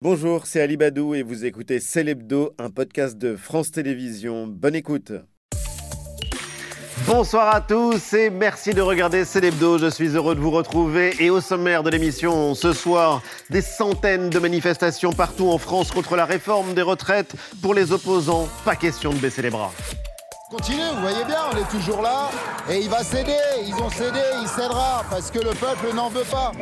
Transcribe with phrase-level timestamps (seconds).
[0.00, 4.46] Bonjour, c'est Ali Badou et vous écoutez Célébdo, un podcast de France Télévisions.
[4.46, 5.10] Bonne écoute.
[7.04, 9.76] Bonsoir à tous et merci de regarder Célébdo.
[9.76, 14.30] Je suis heureux de vous retrouver et au sommaire de l'émission ce soir, des centaines
[14.30, 17.34] de manifestations partout en France contre la réforme des retraites.
[17.60, 19.72] Pour les opposants, pas question de baisser les bras.
[20.50, 22.30] Continue, vous voyez bien, on est toujours là
[22.70, 23.36] et il va céder,
[23.66, 26.52] ils ont cédé, il cédera parce que le peuple n'en veut pas.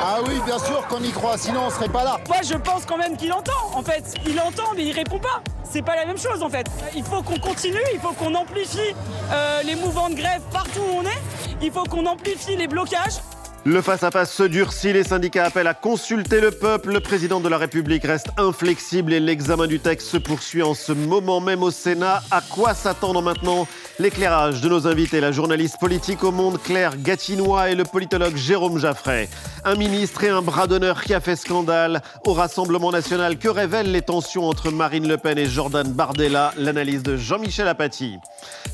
[0.00, 2.18] Ah oui, bien sûr qu'on y croit, sinon on serait pas là.
[2.26, 5.42] Moi je pense quand même qu'il entend en fait, il entend mais il répond pas.
[5.62, 6.66] C'est pas la même chose en fait.
[6.96, 8.96] Il faut qu'on continue, il faut qu'on amplifie
[9.30, 11.22] euh, les mouvements de grève partout où on est,
[11.62, 13.20] il faut qu'on amplifie les blocages.
[13.64, 16.92] Le face-à-face se durcit, les syndicats appellent à consulter le peuple.
[16.92, 20.90] Le président de la République reste inflexible et l'examen du texte se poursuit en ce
[20.90, 22.24] moment même au Sénat.
[22.32, 23.68] À quoi s'attendre maintenant?
[23.98, 28.78] L'éclairage de nos invités, la journaliste politique au monde Claire Gatinois et le politologue Jérôme
[28.78, 29.28] Jaffray.
[29.64, 33.38] Un ministre et un bras d'honneur qui a fait scandale au Rassemblement national.
[33.38, 36.52] Que révèlent les tensions entre Marine Le Pen et Jordan Bardella?
[36.56, 38.16] L'analyse de Jean-Michel Apathy.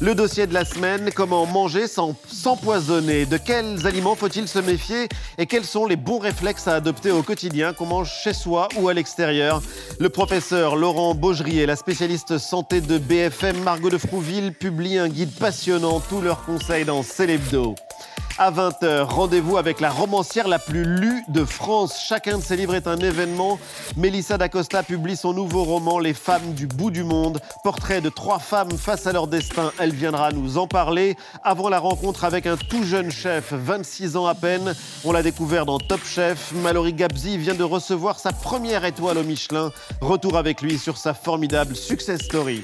[0.01, 5.09] Le dossier de la semaine, comment manger sans s'empoisonner De quels aliments faut-il se méfier?
[5.37, 8.89] Et quels sont les bons réflexes à adopter au quotidien, qu'on mange chez soi ou
[8.89, 9.61] à l'extérieur?
[9.99, 15.33] Le professeur Laurent Beaugerier, la spécialiste santé de BFM Margot de Frouville, publie un guide
[15.39, 17.75] passionnant, tous leurs conseils dans Célébdo.
[18.41, 22.05] À 20h, rendez-vous avec la romancière la plus lue de France.
[22.07, 23.59] Chacun de ses livres est un événement.
[23.97, 27.41] Mélissa d'Acosta publie son nouveau roman Les femmes du bout du monde.
[27.65, 29.73] Portrait de trois femmes face à leur destin.
[29.81, 31.17] Elle viendra nous en parler.
[31.43, 34.73] Avant la rencontre avec un tout jeune chef, 26 ans à peine.
[35.05, 36.53] On l'a découvert dans Top Chef.
[36.63, 39.73] Mallory Gabzi vient de recevoir sa première étoile au Michelin.
[40.01, 42.63] Retour avec lui sur sa formidable success story.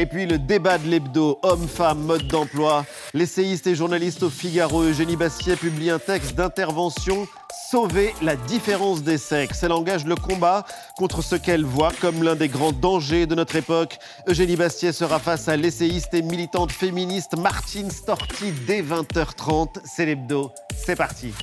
[0.00, 2.86] Et puis le débat de l'hebdo, hommes-femmes, mode d'emploi.
[3.14, 7.26] L'essayiste et journaliste au Figaro, Eugénie Bastier, publie un texte d'intervention
[7.68, 9.64] Sauver la différence des sexes.
[9.64, 10.64] Elle engage le combat
[10.96, 13.98] contre ce qu'elle voit comme l'un des grands dangers de notre époque.
[14.28, 19.80] Eugénie Bastier sera face à l'essayiste et militante féministe Martine Storti dès 20h30.
[19.84, 20.52] C'est l'hebdo.
[20.76, 21.34] C'est parti.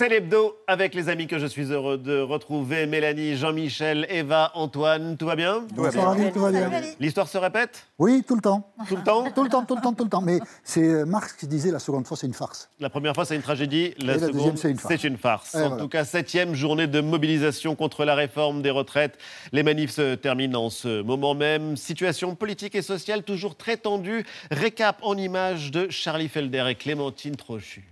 [0.00, 2.86] C'est l'hebdo avec les amis que je suis heureux de retrouver.
[2.86, 5.66] Mélanie, Jean-Michel, Eva, Antoine, tout va bien?
[5.74, 6.70] Bonsoir Ali, tout va bien.
[6.98, 7.86] L'histoire se répète?
[7.98, 8.72] Oui, tout le temps.
[8.88, 9.30] Tout le temps?
[9.30, 10.22] Tout le temps, tout le temps, tout le temps.
[10.22, 12.70] Mais c'est euh, Marx qui disait la seconde fois c'est une farce.
[12.80, 14.88] La première fois c'est une tragédie, la, Et la seconde deuxième, c'est une farce.
[14.88, 15.54] c'est une farce.
[15.54, 15.82] Et en voilà.
[15.82, 19.18] tout cas, septième journée de mobilisation contre la réforme des retraites.
[19.52, 21.76] Les manifs se terminent en ce moment même.
[21.76, 24.24] Situation politique et sociale toujours très tendue.
[24.50, 27.89] Récap en images de Charlie Felder et Clémentine Trochu.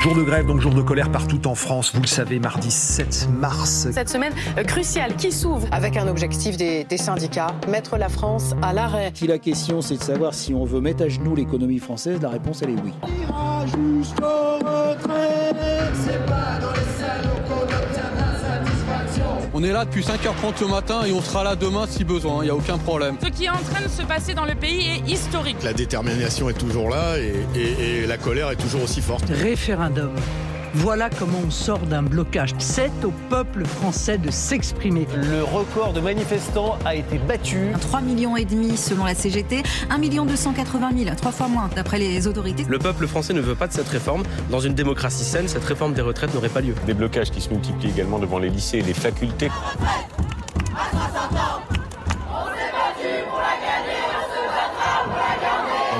[0.00, 1.92] Jour de grève, donc jour de colère partout en France.
[1.92, 3.88] Vous le savez, mardi 7 mars.
[3.90, 8.54] Cette semaine euh, cruciale qui s'ouvre avec un objectif des, des syndicats, mettre la France
[8.62, 9.10] à l'arrêt.
[9.12, 12.28] Si la question c'est de savoir si on veut mettre à genoux l'économie française, la
[12.28, 12.92] réponse elle est oui.
[19.60, 22.44] On est là depuis 5h30 le matin et on sera là demain si besoin, il
[22.44, 23.16] n'y a aucun problème.
[23.20, 25.56] Ce qui est en train de se passer dans le pays est historique.
[25.64, 29.24] La détermination est toujours là et, et- et la colère est toujours aussi forte.
[29.30, 30.12] référendum.
[30.74, 32.54] Voilà comment on sort d'un blocage.
[32.58, 35.06] C'est au peuple français de s'exprimer.
[35.14, 37.72] Le record de manifestants a été battu.
[37.80, 41.98] 3 millions et demi selon la CGT, 1 million 280 000, trois fois moins d'après
[41.98, 42.64] les autorités.
[42.68, 44.22] Le peuple français ne veut pas de cette réforme.
[44.50, 46.74] Dans une démocratie saine, cette réforme des retraites n'aurait pas lieu.
[46.86, 49.50] Des blocages qui se multiplient également devant les lycées et les facultés.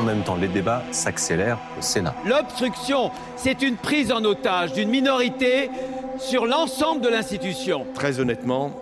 [0.09, 2.15] Même temps, les débats s'accélèrent au Sénat.
[2.25, 5.71] L'obstruction, c'est une prise en otage d'une minorité
[6.19, 7.87] sur l'ensemble de l'institution.
[7.95, 8.73] Très honnêtement,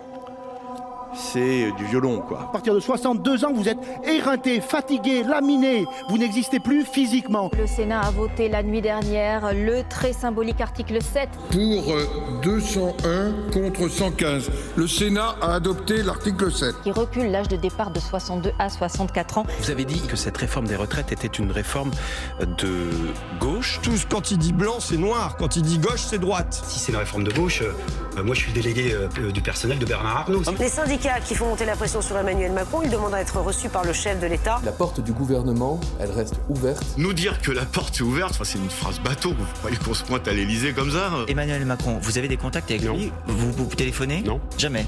[1.13, 2.41] c'est du violon, quoi.
[2.41, 5.85] À partir de 62 ans, vous êtes éreinté, fatigué, laminé.
[6.09, 7.49] Vous n'existez plus physiquement.
[7.57, 11.29] Le Sénat a voté la nuit dernière le très symbolique article 7.
[11.51, 11.95] Pour
[12.43, 16.75] 201 contre 115, le Sénat a adopté l'article 7.
[16.83, 19.45] Qui recule l'âge de départ de 62 à 64 ans.
[19.61, 21.91] Vous avez dit que cette réforme des retraites était une réforme
[22.39, 22.87] de
[23.39, 23.79] gauche.
[23.81, 25.37] Tous, quand il dit blanc, c'est noir.
[25.37, 26.61] Quand il dit gauche, c'est droite.
[26.67, 29.85] Si c'est une réforme de gauche, euh, moi je suis délégué euh, du personnel de
[29.85, 30.41] Bernard Arnault.
[30.59, 33.69] Les syndicats qui font monter la pression sur Emmanuel Macron, ils demandent à être reçus
[33.69, 34.59] par le chef de l'État.
[34.65, 36.83] La porte du gouvernement, elle reste ouverte.
[36.97, 39.29] Nous dire que la porte est ouverte, enfin, c'est une phrase bateau.
[39.29, 42.71] Vous croyez qu'on se pointe à l'Elysée comme ça Emmanuel Macron, vous avez des contacts
[42.71, 43.11] avec lui?
[43.27, 44.21] Vous, vous téléphonez?
[44.23, 44.39] Non.
[44.57, 44.85] Jamais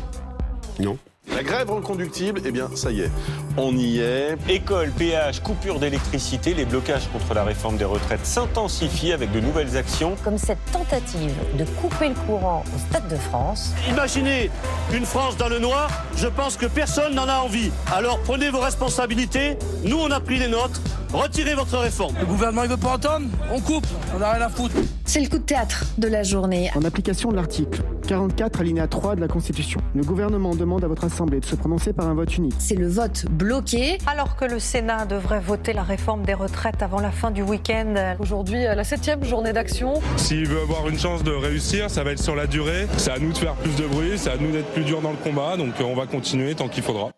[0.80, 0.98] Non.
[1.36, 3.12] La grève reconductible, eh bien, ça y est,
[3.56, 4.36] on y est.
[4.50, 9.78] École, péage, coupure d'électricité, les blocages contre la réforme des retraites s'intensifient avec de nouvelles
[9.78, 10.16] actions.
[10.24, 13.74] Comme cette tentative de couper le courant au Stade de France.
[13.90, 14.50] Imaginez
[14.94, 17.72] une France dans le noir, je pense que personne n'en a envie.
[17.94, 20.81] Alors prenez vos responsabilités, nous on a pris les nôtres,
[21.14, 22.16] retirez votre réforme.
[22.20, 23.88] Le gouvernement il veut pas entendre, on coupe,
[24.18, 24.76] on a rien à foutre.
[25.06, 26.70] C'est le coup de théâtre de la journée.
[26.76, 31.04] En application de l'article 44 alinéa 3 de la Constitution, le gouvernement demande à votre
[31.04, 32.56] Assemblée de se prononcer par un vote unique.
[32.58, 34.00] C'est le vote bloqué.
[34.08, 38.16] Alors que le Sénat devrait voter la réforme des retraites avant la fin du week-end.
[38.18, 40.02] Aujourd'hui, la septième journée d'action.
[40.18, 42.88] S'il veut avoir une chance de réussir, ça va être sur la durée.
[42.98, 45.12] C'est à nous de faire plus de bruit, c'est à nous d'être plus durs dans
[45.12, 47.12] le combat, donc on va continuer tant qu'il faudra.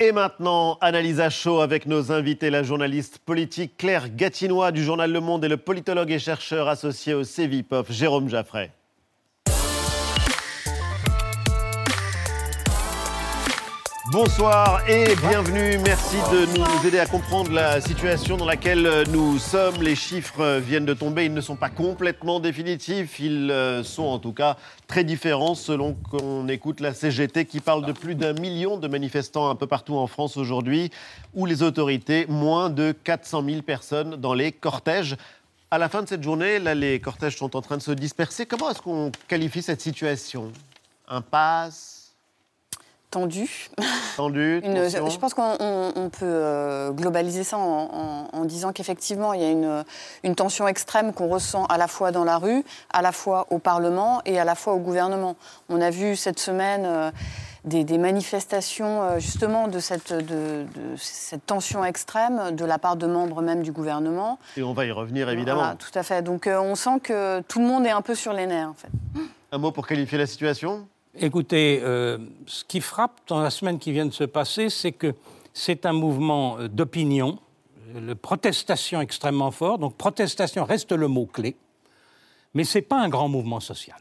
[0.00, 5.12] Et maintenant, analyse à chaud avec nos invités, la journaliste politique Claire Gatinois du journal
[5.12, 8.72] Le Monde et le politologue et chercheur associé au CEVIPOF, Jérôme Jaffray.
[14.12, 15.78] Bonsoir et bienvenue.
[15.78, 19.80] Merci de nous aider à comprendre la situation dans laquelle nous sommes.
[19.80, 21.24] Les chiffres viennent de tomber.
[21.24, 23.18] Ils ne sont pas complètement définitifs.
[23.20, 27.86] Ils euh, sont en tout cas très différents selon qu'on écoute la CGT qui parle
[27.86, 30.90] de plus d'un million de manifestants un peu partout en France aujourd'hui,
[31.32, 35.16] où les autorités, moins de 400 000 personnes dans les cortèges.
[35.70, 38.44] À la fin de cette journée, là, les cortèges sont en train de se disperser.
[38.44, 40.52] Comment est-ce qu'on qualifie cette situation?
[41.08, 41.91] Impasse
[43.12, 43.70] tendu.
[44.16, 49.44] Tendu, une, Je pense qu'on peut euh, globaliser ça en, en, disant qu'effectivement, il y
[49.44, 49.84] a une,
[50.24, 53.58] une tension extrême qu'on ressent à la fois dans la rue, à la fois au
[53.58, 55.36] Parlement et à la fois au gouvernement.
[55.68, 57.10] On a vu cette semaine euh,
[57.64, 62.96] des, des, manifestations euh, justement de cette, de, de, cette tension extrême de la part
[62.96, 64.38] de membres même du gouvernement.
[64.56, 65.60] Et on va y revenir évidemment.
[65.60, 66.22] Voilà, tout à fait.
[66.22, 68.90] Donc on sent que tout le monde est un peu sur les nerfs en fait.
[69.52, 70.88] Un mot pour qualifier la situation?
[71.18, 72.16] Écoutez, euh,
[72.46, 75.14] ce qui frappe dans la semaine qui vient de se passer, c'est que
[75.52, 77.38] c'est un mouvement euh, d'opinion,
[77.94, 79.78] de protestation extrêmement fort.
[79.78, 81.54] Donc protestation reste le mot-clé,
[82.54, 83.98] mais ce n'est pas un grand mouvement social.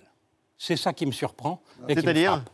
[0.58, 1.62] C'est ça qui me surprend.
[1.90, 2.46] C'est-à-dire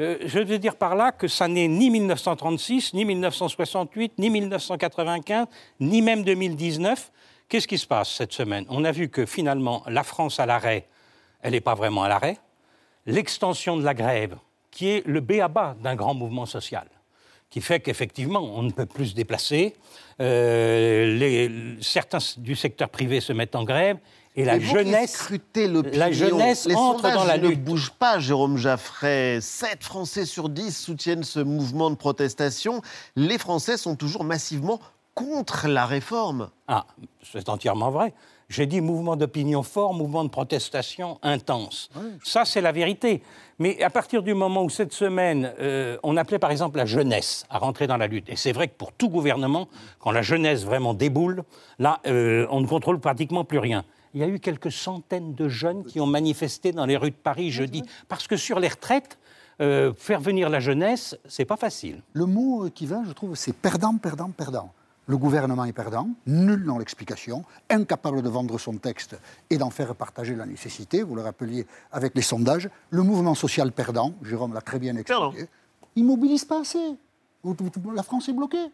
[0.00, 5.46] euh, Je veux dire par là que ça n'est ni 1936, ni 1968, ni 1995,
[5.80, 7.12] ni même 2019.
[7.50, 8.64] Qu'est-ce qui se passe cette semaine?
[8.70, 10.88] On a vu que finalement, la France à l'arrêt,
[11.42, 12.38] elle n'est pas vraiment à l'arrêt
[13.06, 14.36] l'extension de la grève,
[14.70, 16.86] qui est le béaba d'un grand mouvement social,
[17.50, 19.74] qui fait qu'effectivement, on ne peut plus se déplacer,
[20.20, 23.98] euh, les, certains du secteur privé se mettent en grève,
[24.38, 25.30] et la jeunesse,
[25.94, 27.58] la jeunesse les entre dans la lutte.
[27.58, 29.40] ne bougent pas, Jérôme Jaffray.
[29.40, 32.82] 7 Français sur 10 soutiennent ce mouvement de protestation.
[33.16, 34.78] Les Français sont toujours massivement
[35.14, 36.50] contre la réforme.
[36.68, 36.84] Ah,
[37.22, 38.12] c'est entièrement vrai.
[38.48, 41.90] J'ai dit mouvement d'opinion fort, mouvement de protestation intense.
[42.22, 43.22] Ça, c'est la vérité.
[43.58, 47.44] Mais à partir du moment où cette semaine, euh, on appelait par exemple la jeunesse
[47.50, 49.66] à rentrer dans la lutte, et c'est vrai que pour tout gouvernement,
[49.98, 51.42] quand la jeunesse vraiment déboule,
[51.78, 53.84] là, euh, on ne contrôle pratiquement plus rien.
[54.14, 57.16] Il y a eu quelques centaines de jeunes qui ont manifesté dans les rues de
[57.16, 59.18] Paris jeudi, parce que sur les retraites,
[59.60, 62.02] euh, faire venir la jeunesse, c'est pas facile.
[62.12, 64.70] Le mot qui va, je trouve, c'est perdant, perdant, perdant.
[65.08, 69.16] Le gouvernement est perdant, nul dans l'explication, incapable de vendre son texte
[69.50, 72.68] et d'en faire partager la nécessité, vous le rappeliez avec les sondages.
[72.90, 75.48] Le mouvement social perdant, Jérôme l'a très bien expliqué,
[75.94, 76.96] il ne mobilise pas assez.
[77.94, 78.70] La France est bloquée.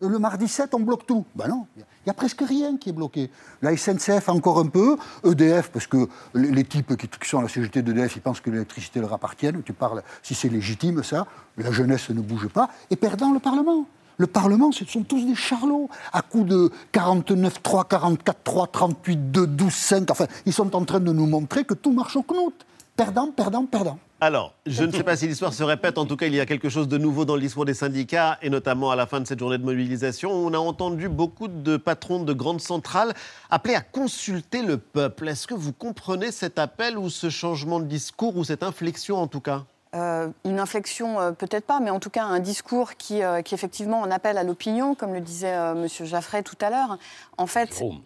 [0.00, 1.24] Le mardi 7, on bloque tout.
[1.34, 3.30] Ben non, il n'y a presque rien qui est bloqué.
[3.62, 4.96] La SNCF, encore un peu.
[5.24, 8.50] EDF, parce que les, types qui, qui, sont à la CGT d'EDF, ils pensent que
[8.50, 9.50] l'électricité leur appartient.
[9.64, 11.26] Tu parles, si c'est légitime, ça.
[11.56, 12.70] La jeunesse ne bouge pas.
[12.90, 13.86] Et perdant le Parlement.
[14.20, 19.30] Le Parlement, ce sont tous des charlots, à coup de 49, 3, 44, 3, 38,
[19.30, 20.10] 2, 12, 5.
[20.10, 22.52] Enfin, ils sont en train de nous montrer que tout marche au knout.
[22.96, 23.96] Perdant, perdant, perdant.
[24.20, 26.46] Alors, je ne sais pas si l'histoire se répète, en tout cas, il y a
[26.46, 29.24] quelque chose de nouveau dans le discours des syndicats, et notamment à la fin de
[29.28, 33.14] cette journée de mobilisation, on a entendu beaucoup de patrons de grandes centrales
[33.50, 35.28] appeler à consulter le peuple.
[35.28, 39.28] Est-ce que vous comprenez cet appel ou ce changement de discours, ou cette inflexion en
[39.28, 39.64] tout cas?
[39.94, 43.54] Euh, une inflexion, euh, peut-être pas, mais en tout cas un discours qui, euh, qui
[43.54, 45.86] effectivement en appelle à l'opinion, comme le disait M.
[46.02, 46.98] Jaffray tout à l'heure.
[47.38, 48.00] En fait, Jérôme.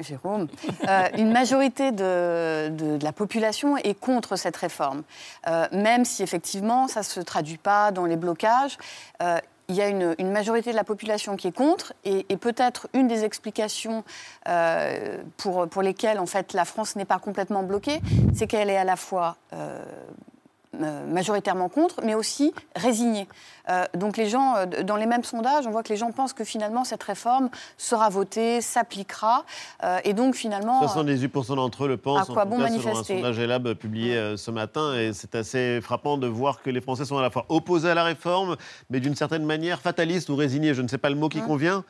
[0.00, 0.46] Jérôme,
[1.16, 5.02] une majorité de, de, de, la population est contre cette réforme,
[5.72, 8.78] même si effectivement ça ne se traduit pas dans les blocages.
[9.70, 12.88] Il y a une, une, majorité de la population qui est contre, et, et peut-être
[12.94, 14.02] une des explications
[14.48, 18.00] euh, pour, pour lesquelles en fait la France n'est pas complètement bloquée,
[18.32, 19.36] c'est qu'elle est à la fois
[21.08, 23.26] majoritairement contre, mais aussi résignés.
[23.94, 26.84] donc les gens, dans les mêmes sondages, on voit que les gens pensent que finalement
[26.84, 29.44] cette réforme sera votée, s'appliquera,
[30.04, 30.84] et donc finalement...
[30.84, 32.90] 78% d'entre eux le pensent, à quoi en tout bon cas, manifester.
[32.90, 36.80] selon un sondage Elab publié ce matin, et c'est assez frappant de voir que les
[36.80, 38.56] Français sont à la fois opposés à la réforme,
[38.90, 41.84] mais d'une certaine manière fatalistes ou résignés, je ne sais pas le mot qui convient.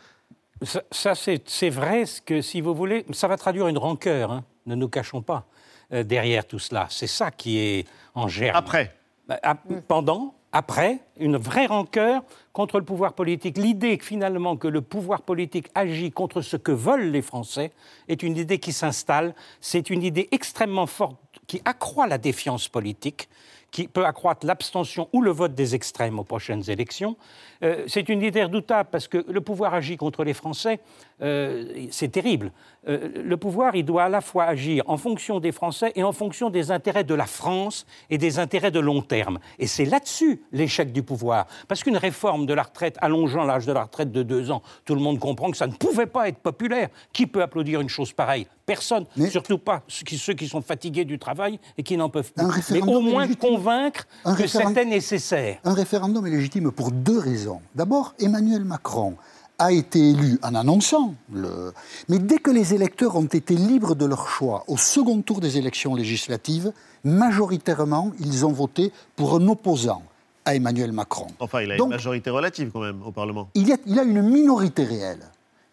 [0.90, 4.88] Ça, c'est vrai que, si vous voulez, ça va traduire une rancœur, hein, ne nous
[4.88, 5.57] cachons pas, euh,
[5.90, 6.86] derrière tout cela.
[6.90, 8.56] C'est ça qui est en germe.
[8.56, 8.94] Après
[9.26, 9.38] bah,
[9.86, 12.22] Pendant, après, une vraie rancœur
[12.54, 13.58] contre le pouvoir politique.
[13.58, 17.70] L'idée finalement que le pouvoir politique agit contre ce que veulent les Français
[18.08, 19.34] est une idée qui s'installe.
[19.60, 23.28] C'est une idée extrêmement forte qui accroît la défiance politique
[23.70, 27.16] qui peut accroître l'abstention ou le vote des extrêmes aux prochaines élections.
[27.62, 30.80] Euh, c'est une idée redoutable parce que le pouvoir agit contre les Français,
[31.20, 32.52] euh, c'est terrible.
[32.88, 36.12] Euh, le pouvoir, il doit à la fois agir en fonction des Français et en
[36.12, 39.38] fonction des intérêts de la France et des intérêts de long terme.
[39.58, 41.46] Et c'est là-dessus l'échec du pouvoir.
[41.66, 44.94] Parce qu'une réforme de la retraite allongeant l'âge de la retraite de deux ans, tout
[44.94, 46.88] le monde comprend que ça ne pouvait pas être populaire.
[47.12, 48.46] Qui peut applaudir une chose pareille?
[48.64, 49.06] Personne.
[49.28, 52.46] Surtout pas ceux qui, sont fatigués du travail et qui n'en peuvent plus.
[52.70, 54.06] Mais au moins convaincre
[54.36, 55.58] que c'était nécessaire.
[55.64, 57.60] Un référendum est légitime pour deux raisons.
[57.74, 59.16] D'abord, Emmanuel Macron
[59.58, 61.72] a été élu en annonçant le...
[62.08, 65.58] Mais dès que les électeurs ont été libres de leur choix au second tour des
[65.58, 66.72] élections législatives,
[67.04, 70.02] majoritairement, ils ont voté pour un opposant
[70.44, 71.26] à Emmanuel Macron.
[71.40, 73.48] Enfin, il a une majorité relative quand même au Parlement.
[73.54, 75.24] Il, il a une minorité réelle.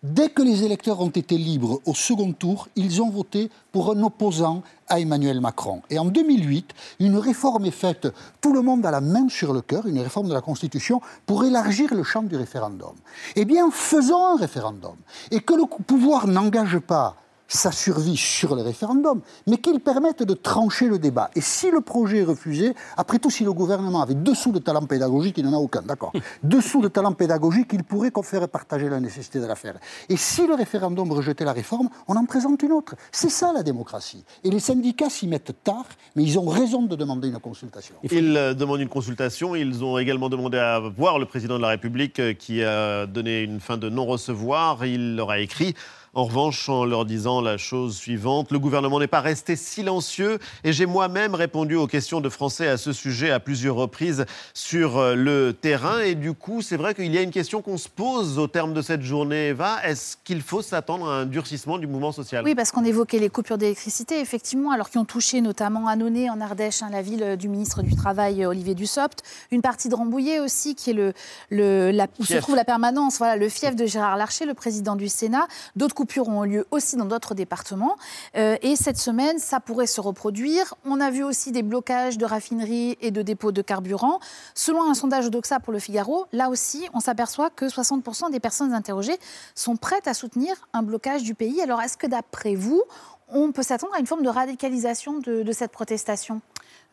[0.07, 4.03] Dès que les électeurs ont été libres au second tour, ils ont voté pour un
[4.03, 5.81] opposant à Emmanuel Macron.
[5.89, 8.09] Et en 2008, une réforme est faite,
[8.39, 11.43] tout le monde a la main sur le cœur, une réforme de la Constitution pour
[11.43, 12.93] élargir le champ du référendum.
[13.35, 14.95] Eh bien, faisons un référendum.
[15.31, 17.15] Et que le pouvoir n'engage pas
[17.47, 21.29] sa survie sur le référendum, mais qu'il permette de trancher le débat.
[21.35, 24.85] Et si le projet est refusé, après tout, si le gouvernement avait dessous de talent
[24.85, 26.11] pédagogique, il n'en a aucun, d'accord
[26.43, 29.75] Dessous de talent pédagogique, il pourrait faire partager la nécessité de la faire.
[30.09, 32.95] Et si le référendum rejetait la réforme, on en présente une autre.
[33.11, 34.23] C'est ça la démocratie.
[34.43, 35.85] Et les syndicats s'y mettent tard,
[36.15, 37.95] mais ils ont raison de demander une consultation.
[38.03, 39.55] Ils euh, demandent une consultation.
[39.55, 43.41] Ils ont également demandé à voir le président de la République euh, qui a donné
[43.41, 44.85] une fin de non-recevoir.
[44.85, 45.75] Il leur a écrit
[46.15, 50.71] en revanche, en leur disant la chose suivante, le gouvernement n'est pas resté silencieux et
[50.71, 55.13] j'ai moi-même répondu aux questions de Français à ce sujet à plusieurs reprises sur euh,
[55.13, 55.99] le terrain.
[55.99, 58.73] Et du coup, c'est vrai qu'il y a une question qu'on se pose au terme
[58.73, 59.79] de cette journée, Eva.
[59.83, 62.45] Est-ce qu'il faut s'attendre à un durcissement du mouvement social?
[62.45, 66.39] Oui, parce qu'on évoquait les coupures d'électricité, effectivement, alors qui ont touché notamment Annonay, en
[66.39, 69.21] Ardèche, hein, la ville du ministre du Travail, Olivier Dussopt.
[69.51, 71.11] Une partie de Rambouillet aussi, qui est le,
[71.49, 74.95] le la, où se trouve la permanence, voilà, le fief de Gérard Larcher, le président
[74.95, 75.45] du Sénat.
[75.75, 77.95] D'autres coupures ont lieu aussi dans d'autres départements.
[78.37, 80.75] Euh, et cette semaine, ça pourrait se reproduire.
[80.85, 84.19] On a vu aussi des blocages de raffineries et de dépôts de carburant.
[84.53, 88.71] Selon un sondage d'Oxa pour le Figaro, là aussi, on s'aperçoit que 60% des personnes
[88.71, 89.17] interrogées
[89.55, 91.59] sont prêtes à soutenir un blocage du pays.
[91.59, 92.83] Alors, est-ce que d'après vous,
[93.27, 96.39] on peut s'attendre à une forme de radicalisation de cette protestation?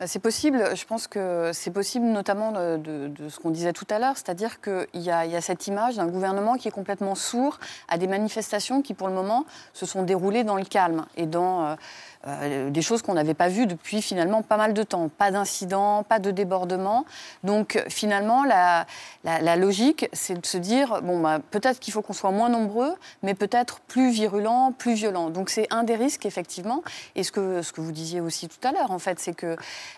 [0.05, 0.75] C'est possible.
[0.75, 4.87] Je pense que c'est possible, notamment de, ce qu'on disait tout à l'heure, c'est-à-dire qu'il
[4.95, 8.93] y, y, a cette image d'un gouvernement qui est complètement sourd à des manifestations qui,
[8.93, 11.75] pour le moment, se sont déroulées dans le calme et dans euh,
[12.25, 15.09] euh, des choses qu'on n'avait pas vues depuis finalement pas mal de temps.
[15.09, 17.05] Pas d'incidents, pas de débordements.
[17.43, 18.85] Donc finalement, la,
[19.23, 22.93] la, logique, c'est de se dire, bon, bah, peut-être qu'il faut qu'on soit moins nombreux,
[23.23, 25.29] mais peut-être plus virulent, plus violent.
[25.29, 26.81] Donc c'est un des risques, effectivement.
[27.15, 29.57] Et ce que, ce que vous disiez aussi tout à l'heure, en fait, c'est qu'il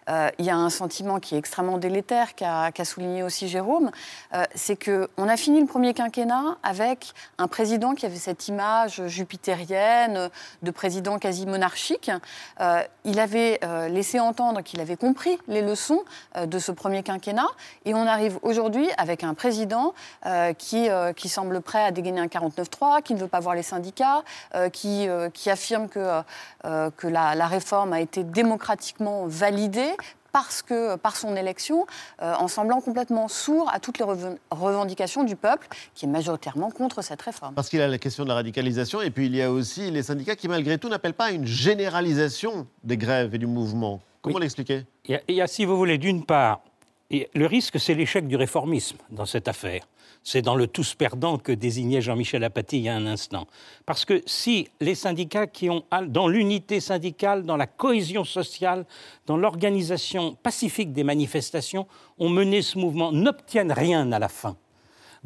[0.09, 3.91] euh, y a un sentiment qui est extrêmement délétère, qu'a souligné aussi Jérôme,
[4.33, 9.05] euh, c'est qu'on a fini le premier quinquennat avec un président qui avait cette image
[9.07, 10.29] jupitérienne
[10.63, 12.11] de président quasi monarchique
[12.61, 16.03] euh, il avait euh, laissé entendre qu'il avait compris les leçons
[16.35, 17.47] euh, de ce premier quinquennat.
[17.85, 19.93] Et on arrive aujourd'hui avec un président
[20.57, 20.89] qui,
[21.29, 24.23] semble prêt à dégainer un 49-3, qui ne veut pas voir les syndicats,
[24.71, 25.07] qui,
[25.47, 26.23] affirme que,
[27.03, 29.95] la réforme a été démocratiquement validée
[30.35, 31.85] parce que, par son élection,
[32.21, 34.05] euh, en semblant complètement sourd à toutes les
[34.51, 37.53] revendications du peuple, qui est majoritairement contre cette réforme.
[37.53, 39.89] Parce qu'il y a la question de la radicalisation, et puis il y a aussi
[39.91, 44.01] les syndicats qui, malgré tout, n'appellent pas à une généralisation des grèves et du mouvement.
[44.21, 44.83] Comment l'expliquer?
[45.05, 46.59] Il, il y a, si vous voulez, d'une part,
[47.11, 49.87] le risque, c'est l'échec du réformisme dans cette affaire.
[50.23, 53.45] C'est dans le tous perdant que désignait Jean-Michel Apathy il y a un instant.
[53.85, 58.85] Parce que si les syndicats qui ont, dans l'unité syndicale, dans la cohésion sociale,
[59.27, 61.85] dans l'organisation pacifique des manifestations,
[62.17, 64.57] ont mené ce mouvement, n'obtiennent rien à la fin,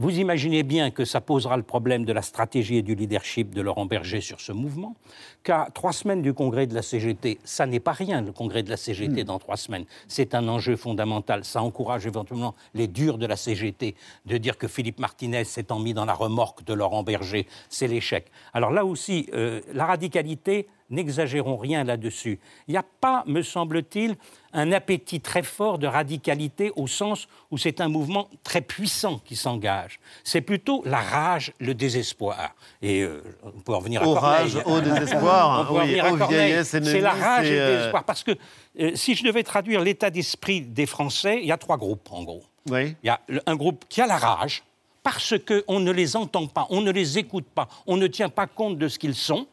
[0.01, 3.61] Vous imaginez bien que ça posera le problème de la stratégie et du leadership de
[3.61, 4.95] Laurent Berger sur ce mouvement,
[5.43, 8.69] qu'à trois semaines du congrès de la CGT, ça n'est pas rien, le congrès de
[8.69, 9.83] la CGT dans trois semaines.
[10.07, 11.43] C'est un enjeu fondamental.
[11.43, 15.93] Ça encourage éventuellement les durs de la CGT de dire que Philippe Martinez s'étant mis
[15.93, 18.31] dans la remorque de Laurent Berger, c'est l'échec.
[18.53, 22.39] Alors là aussi, euh, la radicalité, n'exagérons rien là-dessus.
[22.67, 24.15] Il n'y a pas, me semble-t-il,
[24.53, 29.35] un appétit très fort de radicalité au sens où c'est un mouvement très puissant qui
[29.35, 29.99] s'engage.
[30.23, 32.55] C'est plutôt la rage, le désespoir.
[32.81, 34.53] Et euh, on peut en venir à Au Corneille.
[34.53, 36.37] rage, au désespoir, on peut en oui, venir à aux Corneille.
[36.47, 38.03] vieillesses ennemies, C'est la rage et le euh, désespoir.
[38.03, 38.31] Parce que
[38.79, 42.23] euh, si je devais traduire l'état d'esprit des Français, il y a trois groupes, en
[42.23, 42.43] gros.
[42.69, 42.95] Oui.
[43.03, 44.63] Il y a un groupe qui a la rage,
[45.03, 48.47] parce qu'on ne les entend pas, on ne les écoute pas, on ne tient pas
[48.47, 49.47] compte de ce qu'ils sont.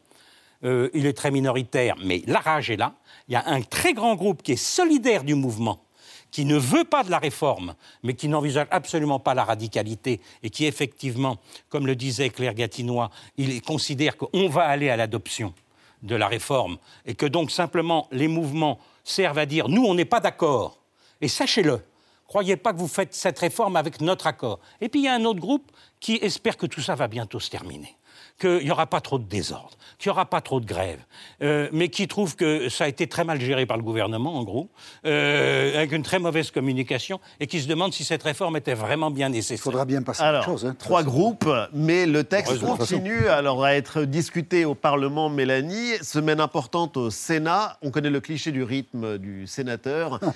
[0.63, 2.93] Euh, il est très minoritaire, mais la rage est là.
[3.27, 5.79] Il y a un très grand groupe qui est solidaire du mouvement,
[6.31, 10.49] qui ne veut pas de la réforme, mais qui n'envisage absolument pas la radicalité, et
[10.49, 11.37] qui effectivement,
[11.69, 15.53] comme le disait Claire Gatinois, il considère qu'on va aller à l'adoption
[16.01, 20.05] de la réforme, et que donc simplement les mouvements servent à dire nous, on n'est
[20.05, 20.77] pas d'accord.
[21.21, 21.81] Et sachez-le,
[22.27, 24.59] croyez pas que vous faites cette réforme avec notre accord.
[24.81, 27.39] Et puis il y a un autre groupe qui espère que tout ça va bientôt
[27.39, 27.96] se terminer
[28.37, 30.99] qu'il n'y aura pas trop de désordre, qu'il n'y aura pas trop de grève,
[31.41, 34.43] euh, mais qui trouve que ça a été très mal géré par le gouvernement, en
[34.43, 34.69] gros,
[35.05, 39.11] euh, avec une très mauvaise communication, et qui se demande si cette réforme était vraiment
[39.11, 39.57] bien nécessaire.
[39.57, 44.65] Il faudra bien passer Alors, trois groupes, mais le texte continue alors à être discuté
[44.65, 45.97] au Parlement, Mélanie.
[46.01, 47.77] Semaine importante au Sénat.
[47.81, 50.19] On connaît le cliché du rythme du sénateur.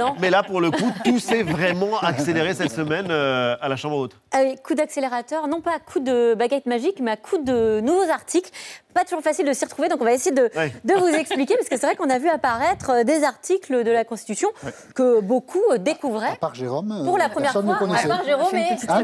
[0.00, 0.14] Non.
[0.20, 3.96] Mais là, pour le coup, tout s'est vraiment accéléré cette semaine euh, à la Chambre
[3.96, 4.16] haute.
[4.30, 8.10] Allez, coup d'accélérateur, non pas à coup de baguette magique, mais à coup de nouveaux
[8.10, 8.50] articles.
[8.94, 10.72] Pas toujours facile de s'y retrouver, donc on va essayer de, Ouais.
[10.84, 13.90] de vous expliquer, parce que c'est vrai qu'on a vu apparaître euh, des articles de
[13.90, 14.48] la Constitution
[14.96, 16.36] que beaucoup euh, découvraient.
[16.40, 19.00] Par Jérôme, euh, Pour la première personne fois, à part Jérôme, et- Ah,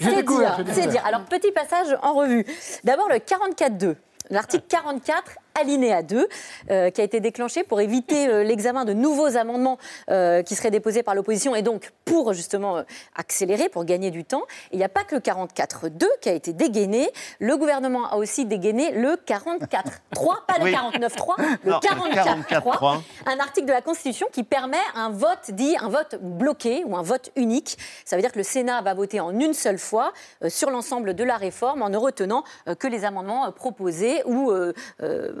[0.00, 1.02] c'est découvert, dire, dire.
[1.06, 2.44] Alors, petit passage en revue.
[2.84, 3.96] D'abord, le 44.2.
[4.30, 5.22] L'article 44,
[5.60, 6.28] alinéa 2,
[6.70, 9.78] euh, qui a été déclenché pour éviter euh, l'examen de nouveaux amendements
[10.10, 12.82] euh, qui seraient déposés par l'opposition et donc pour justement
[13.14, 14.42] accélérer, pour gagner du temps.
[14.72, 17.10] Il n'y a pas que le 44.2 qui a été dégainé.
[17.40, 20.72] Le gouvernement a aussi dégainé le 44.3, pas le Oui.
[20.72, 23.00] 49.3, le Non, le 44.3 44.3.
[23.26, 27.02] un article de la Constitution qui permet un vote dit un vote bloqué ou un
[27.02, 27.76] vote unique.
[28.04, 30.12] Ça veut dire que le Sénat va voter en une seule fois
[30.48, 32.44] sur l'ensemble de la réforme en ne retenant
[32.78, 34.52] que les amendements proposés ou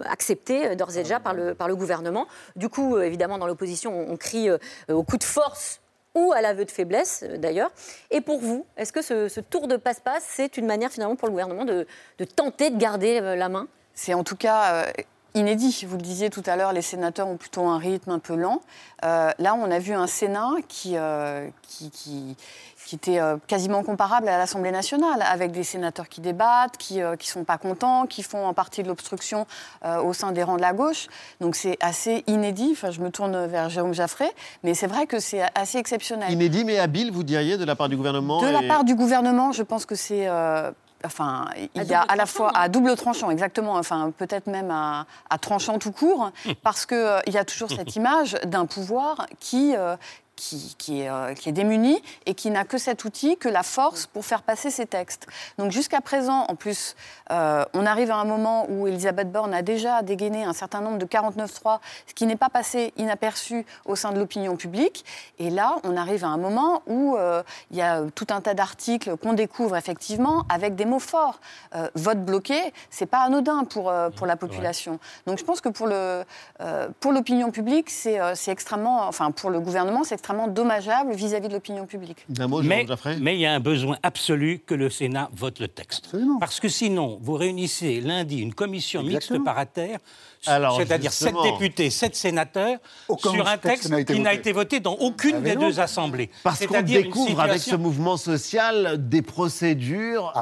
[0.06, 2.26] euh, euh, d'ores et déjà par le, par le gouvernement.
[2.56, 4.58] Du coup, euh, évidemment, dans l'opposition, on, crie euh,
[4.88, 5.80] au coup de force
[6.14, 7.70] ou à l'aveu de faiblesse, d'ailleurs.
[8.10, 11.28] Et pour vous, est-ce que ce, ce tour de passe-passe, c'est une manière finalement pour
[11.28, 11.86] le gouvernement de,
[12.18, 13.68] de tenter de garder la main?
[13.92, 14.86] C'est en tout cas
[15.34, 15.84] inédit.
[15.86, 18.62] Vous le disiez tout à l'heure, les sénateurs ont plutôt un rythme un peu lent.
[19.02, 20.96] Là, on a vu un Sénat qui,
[21.90, 22.36] qui-
[22.86, 27.16] qui était euh, quasiment comparable à l'Assemblée nationale, avec des sénateurs qui débattent, qui ne
[27.20, 29.44] sont pas contents, qui font en partie de l'obstruction
[29.84, 31.08] euh, au sein des rangs de la gauche.
[31.40, 32.70] Donc c'est assez inédit.
[32.72, 34.26] Enfin, je me tourne vers Jérôme Jaffré,
[34.62, 36.30] mais c'est vrai que c'est assez exceptionnel.
[36.32, 39.50] Inédit mais habile, vous diriez, de la part du gouvernement De la part du gouvernement,
[39.50, 40.28] je pense que c'est.
[40.28, 40.70] euh,
[41.04, 41.44] Enfin,
[41.74, 45.38] il y a à la fois à double tranchant, exactement, enfin peut-être même à, à
[45.38, 49.94] tranchant tout court, parce qu'il il y a toujours cette image d'un pouvoir qui, euh,
[50.36, 53.62] qui, qui est, euh, qui est démuni et qui n'a que cet outil, que la
[53.62, 55.26] force pour faire passer ses textes.
[55.58, 56.94] Donc jusqu'à présent, en plus,
[57.32, 60.98] euh, on arrive à un moment où Elisabeth Borne a déjà dégainé un certain nombre
[60.98, 65.04] de 49.3, ce qui n'est pas passé inaperçu au sein de l'opinion publique.
[65.38, 68.54] Et là, on arrive à un moment où euh, il y a tout un tas
[68.54, 71.40] d'articles qu'on découvre effectivement avec des mots forts.
[71.94, 74.98] Vote bloqué, c'est pas anodin pour, pour la population.
[75.26, 80.25] Donc je pense que pour l'opinion publique, c'est c'est extrêmement, enfin pour le gouvernement, c'est
[80.26, 82.24] extrêmement dommageable vis-à-vis de l'opinion publique.
[82.28, 82.84] D'un mot, mais,
[83.20, 86.10] mais il y a un besoin absolu que le Sénat vote le texte.
[86.40, 89.98] Parce que sinon, vous réunissez lundi une commission mixte paritaire,
[90.40, 95.36] c'est-à-dire sept députés, sept sénateurs, Aucun sur un texte qui n'a été voté dans aucune
[95.36, 96.30] Ah, des deux assemblées.
[96.42, 100.32] Parce qu'on découvre avec ce mouvement social des procédures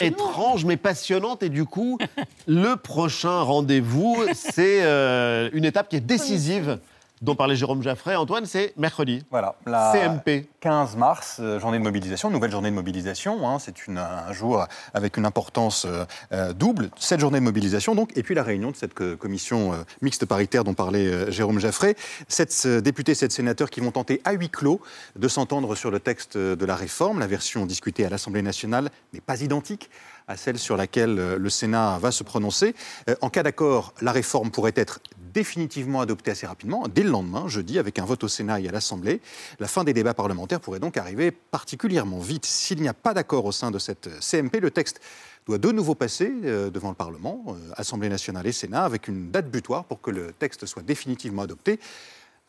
[0.00, 1.42] étranges mais passionnantes.
[1.42, 1.98] Et du coup,
[2.46, 6.78] le prochain rendez-vous, c'est euh, une étape qui est décisive,
[7.24, 8.14] dont parlait Jérôme Jaffray.
[8.16, 9.24] Antoine, c'est mercredi.
[9.30, 10.46] Voilà, la CMP.
[10.60, 13.46] 15 mars, euh, journée de mobilisation, nouvelle journée de mobilisation.
[13.48, 16.90] hein, c'est un jour avec une importance euh, euh, double.
[16.98, 20.24] Cette journée de mobilisation, donc, et puis la réunion de cette co- commission euh, mixte
[20.26, 21.96] paritaire dont parlait euh, Jérôme Jaffray.
[22.28, 24.80] Sept députés, sept sénateurs qui vont tenter à huis clos
[25.16, 27.18] de s'entendre sur le texte de la réforme.
[27.20, 29.90] La version discutée à l'Assemblée nationale n'est pas identique
[30.28, 32.74] à celle sur laquelle euh, le Sénat va se prononcer.
[33.08, 35.00] Euh, en cas d'accord, la réforme pourrait être
[35.32, 38.72] définitivement adoptée assez rapidement, dès le lendemain, jeudi, avec un vote au Sénat et à
[38.72, 39.20] l'Assemblée.
[39.58, 42.46] La fin des débats parlementaires pourrait donc arriver particulièrement vite.
[42.46, 45.00] S'il n'y a pas d'accord au sein de cette CMP, le texte
[45.46, 49.50] doit de nouveau passer euh, devant le Parlement, Assemblée nationale et Sénat, avec une date
[49.50, 51.80] butoir pour que le texte soit définitivement adopté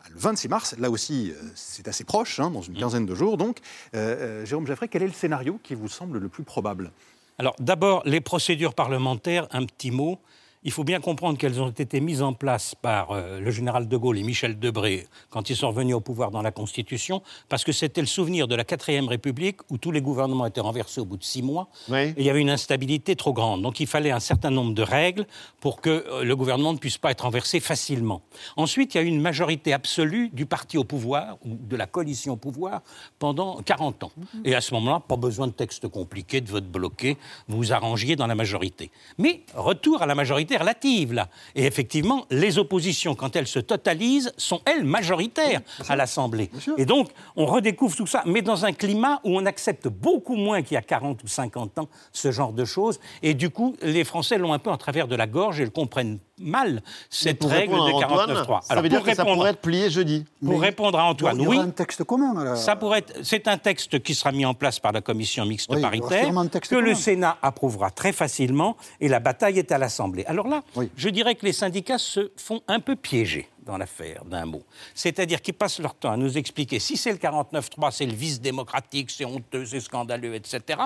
[0.10, 3.38] le 26 mars, là aussi, euh, c'est assez proche, hein, dans une quinzaine de jours.
[3.38, 3.60] Donc,
[3.96, 6.92] euh, euh, Jérôme Jaffray, quel est le scénario qui vous semble le plus probable?
[7.38, 10.20] Alors, d'abord, les procédures parlementaires, un petit mot.
[10.68, 13.98] Il faut bien comprendre qu'elles ont été mises en place par euh, le général de
[13.98, 17.72] Gaulle et Michel Debré quand ils sont revenus au pouvoir dans la Constitution, parce que
[17.72, 21.18] c'était le souvenir de la quatrième République où tous les gouvernements étaient renversés au bout
[21.18, 21.70] de six mois.
[21.94, 23.62] Et il y avait une instabilité trop grande.
[23.62, 25.28] Donc il fallait un certain nombre de règles
[25.60, 28.24] pour que euh, le gouvernement ne puisse pas être renversé facilement.
[28.58, 31.86] Ensuite, il y a eu une majorité absolue du parti au pouvoir, ou de la
[31.86, 32.82] coalition au pouvoir,
[33.20, 34.12] pendant 40 ans.
[34.44, 38.16] Et à ce moment-là, pas besoin de texte compliqué, de vote bloqué, vous vous arrangiez
[38.16, 38.90] dans la majorité.
[39.20, 41.30] Mais retour à la majorité là.
[41.56, 46.50] Et effectivement, les oppositions, quand elles se totalisent, sont, elles, majoritaires à l'Assemblée.
[46.78, 50.62] Et donc, on redécouvre tout ça, mais dans un climat où on accepte beaucoup moins
[50.62, 53.00] qu'il y a 40 ou 50 ans ce genre de choses.
[53.22, 55.70] Et du coup, les Français l'ont un peu en travers de la gorge et le
[55.70, 58.64] comprennent mal, cette règle de 49.3.
[58.64, 60.26] Ça veut dire que ça pourrait être plié jeudi.
[60.44, 61.64] Pour répondre à Antoine, il y aura oui.
[61.64, 62.56] un texte commun.
[62.56, 65.70] Ça pourrait être, c'est un texte qui sera mis en place par la commission mixte
[65.70, 66.32] Oui, paritaire,
[66.70, 66.96] que le.
[66.96, 70.24] Sénat approuvera très facilement, et la bataille est à l'Assemblée.
[70.26, 70.64] Alors là,
[70.96, 74.64] je dirais que les syndicats se font un peu piéger dans l'affaire, d'un mot.
[74.94, 78.40] C'est-à-dire qu'ils passent leur temps à nous expliquer si c'est le 49-3, c'est le vice
[78.40, 80.80] démocratique, c'est honteux, c'est scandaleux, etc.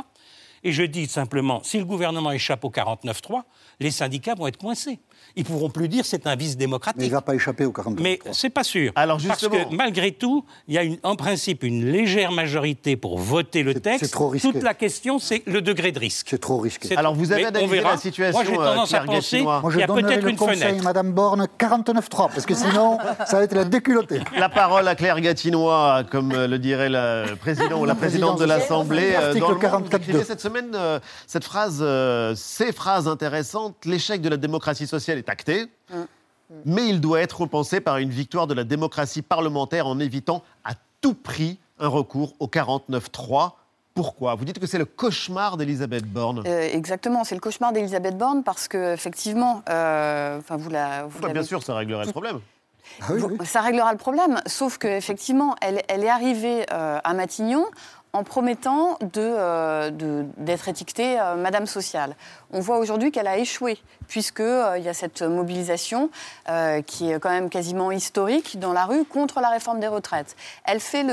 [0.64, 3.44] Et je dis simplement, si le gouvernement échappe au 49-3,
[3.80, 5.00] les syndicats vont être coincés.
[5.36, 7.00] Ils pourront plus dire c'est un vice démocratique.
[7.00, 8.02] Mais il ne va pas échapper au 42.
[8.04, 8.92] Mais c'est pas sûr.
[8.96, 12.96] Alors, Parce justement- que malgré tout, il y a une- en principe une légère majorité
[12.98, 14.06] pour voter le texte.
[14.06, 14.52] c'est trop risqué.
[14.52, 16.28] Toute la question, c'est le degré de risque.
[16.32, 16.96] C'est trop risqué.
[16.98, 19.62] Alors, vous avez analysé la situation, Moi, j'ai euh, tendance à Claire penser Gattinois.
[19.62, 20.80] Moi, qu'il je y a peut-être le une conseil fenêtre.
[20.82, 24.20] à Madame Borne 49-3, parce que sinon, ça va être la déculottée.
[24.38, 28.46] La parole à Claire Gatinois, comme euh, le dirait le président ou la présidente de
[28.46, 29.12] l'Assemblée.
[29.14, 29.90] euh, Article Dans le Monde, 44.2.
[29.90, 33.76] vous écrivez cette semaine euh, cette phrase, euh, ces phrases intéressantes.
[33.86, 35.66] L'échec de la démocratie sociale est acté,
[36.66, 40.72] mais il doit être compensé par une victoire de la démocratie parlementaire en évitant à
[41.02, 43.52] tout prix un recours au 49-3.
[43.94, 44.36] Pourquoi?
[44.36, 46.44] Vous dites que c'est le cauchemar d'Elisabeth Borne.
[46.46, 51.20] Euh, exactement, c'est le cauchemar d'Elisabeth Borne parce que effectivement, euh, enfin vous la, vous
[51.20, 52.40] Bah, bien sûr, ça réglerait le problème.
[53.02, 57.66] Vous- Ça réglera le problème, sauf qu'effectivement, elle, elle est arrivée euh, à Matignon
[58.14, 59.92] en promettant euh,
[60.38, 62.16] d'être étiquetée euh, Madame Sociale.
[62.52, 66.10] On voit aujourd'hui qu'elle a échoué, puisqu'il il y a cette mobilisation
[66.50, 70.36] euh, qui est quand même quasiment historique dans la rue contre la réforme des retraites.
[70.66, 71.04] Elle fait,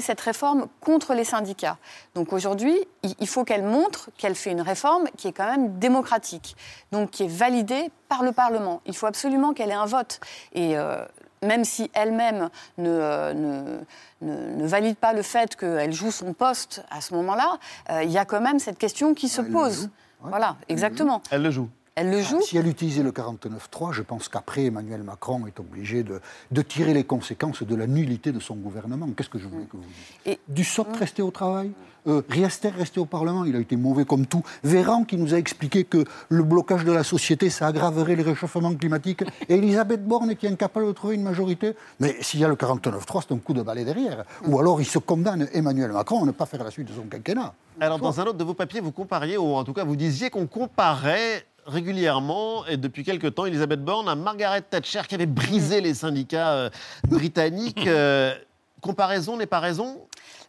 [0.00, 1.76] cette réforme contre les syndicats.
[2.14, 6.56] Donc aujourd'hui, il, faut qu'elle montre qu'elle fait une réforme qui est quand même démocratique,
[6.90, 8.80] donc qui est validée par le Parlement.
[8.86, 10.20] Il faut absolument qu'elle ait un vote.
[10.54, 11.04] Et euh,
[11.44, 12.48] même si elle-même
[12.78, 13.78] ne, euh, ne,
[14.26, 17.58] ne- ne valide pas le fait qu'elle joue son poste à ce moment-là,
[17.90, 19.90] euh, il y a quand même cette question qui se pose.
[20.20, 21.22] Voilà, exactement.
[21.30, 21.68] Elle le joue.
[21.94, 22.40] Elle le joue.
[22.42, 26.20] Si elle utilisait le 49.3, je pense qu'après, Emmanuel Macron est obligé de,
[26.52, 29.08] de tirer les conséquences de la nullité de son gouvernement.
[29.16, 30.34] Qu'est-ce que je voulais que vous disiez?
[30.34, 31.72] Et- Dussopt resté au travail?
[32.08, 34.42] Euh, Riester resté au Parlement, il a été mauvais comme tout.
[34.64, 38.74] Véran qui nous a expliqué que le blocage de la société, ça aggraverait le réchauffement
[38.74, 39.22] climatique.
[39.48, 41.74] Et Elisabeth Borne qui est incapable de trouver une majorité.
[42.00, 44.24] Mais s'il y a le 49.3, c'est un coup de balai derrière.
[44.46, 47.02] Ou alors il se condamne Emmanuel Macron à ne pas faire la suite de son
[47.02, 47.54] quinquennat.
[47.80, 50.30] Alors, dans un autre de vos papiers, vous compariez, ou en tout cas, vous disiez
[50.30, 55.80] qu'on comparait régulièrement, et depuis quelque temps, Elisabeth Borne à Margaret Thatcher qui avait brisé
[55.80, 56.70] les syndicats euh,
[57.06, 57.86] britanniques.
[57.86, 58.34] Euh,
[58.80, 59.98] comparaison n'est pas raison?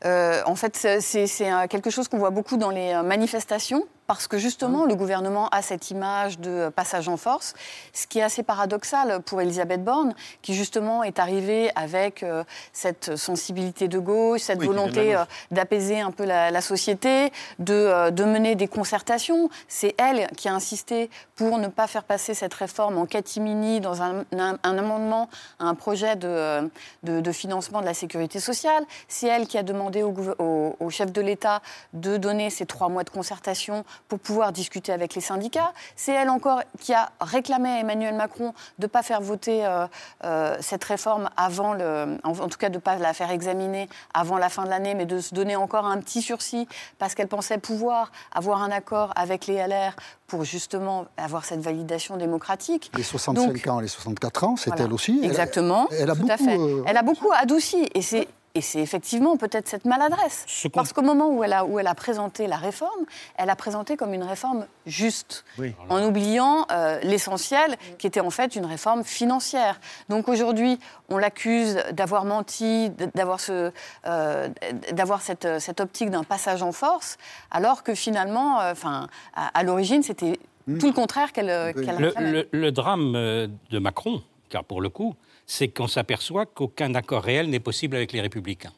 [0.06, 4.39] En fait, c'est, euh, quelque chose qu'on voit beaucoup dans les euh, manifestations, parce que
[4.39, 7.54] justement, le gouvernement a cette image de passage en force,
[7.93, 12.43] ce qui est assez paradoxal pour Elisabeth Borne, qui justement est arrivée avec euh,
[12.74, 17.74] cette sensibilité de gauche, cette Oui, volonté euh, d'apaiser un peu la, la société, de,
[17.76, 19.48] euh, de mener des concertations.
[19.67, 24.02] C'est elle qui a insisté pour ne pas faire passer cette réforme en catimini dans
[24.02, 26.67] un, un- un amendement à un projet de,
[27.04, 28.84] de- de financement de la sécurité sociale.
[29.08, 31.62] C'est elle qui a demandé au- au chef de l'État
[31.93, 35.72] de donner ces trois mois de concertation pour pouvoir discuter avec les syndicats.
[35.96, 39.86] C'est elle encore qui a réclamé à Emmanuel Macron de ne pas faire voter euh,
[40.24, 43.88] euh, cette réforme avant le, en, en tout cas de ne pas la faire examiner
[44.14, 47.28] avant la fin de l'année, mais de se donner encore un petit sursis parce qu'elle
[47.28, 49.96] pensait pouvoir avoir un accord avec les LR
[50.28, 52.92] pour justement avoir cette validation démocratique.
[52.96, 54.86] Les 65 Donc, ans et les 64 ans, c'est voilà.
[54.86, 55.20] elle aussi.
[55.24, 55.88] Exactement.
[55.92, 56.46] Elle a, tout à beaucoup.
[56.46, 56.58] fait.
[56.58, 57.90] euh, Elle a beaucoup adouci.
[57.96, 60.46] Et c'est Et c'est effectivement peut-être cette maladresse.
[60.74, 63.06] Parce qu'au moment où elle, a, où elle a présenté la réforme,
[63.38, 65.46] elle a présenté comme une réforme juste,
[65.88, 69.80] en oubliant euh, l'essentiel, qui était en fait une réforme financière.
[70.10, 73.72] Donc aujourd'hui, on l'accuse d'avoir menti, d'avoir ce,
[74.08, 74.48] euh,
[74.94, 77.18] d'avoir cette, cette, optique d'un passage en force,
[77.52, 80.80] alors que finalement, euh, enfin, à, l'origine, c'était hmm.
[80.80, 85.16] tout le contraire qu'elle qu le, le drame de Macron, car pour le coup,
[85.50, 88.72] c'est qu'on s'aperçoit qu'aucun accord réel n'est possible avec les républicains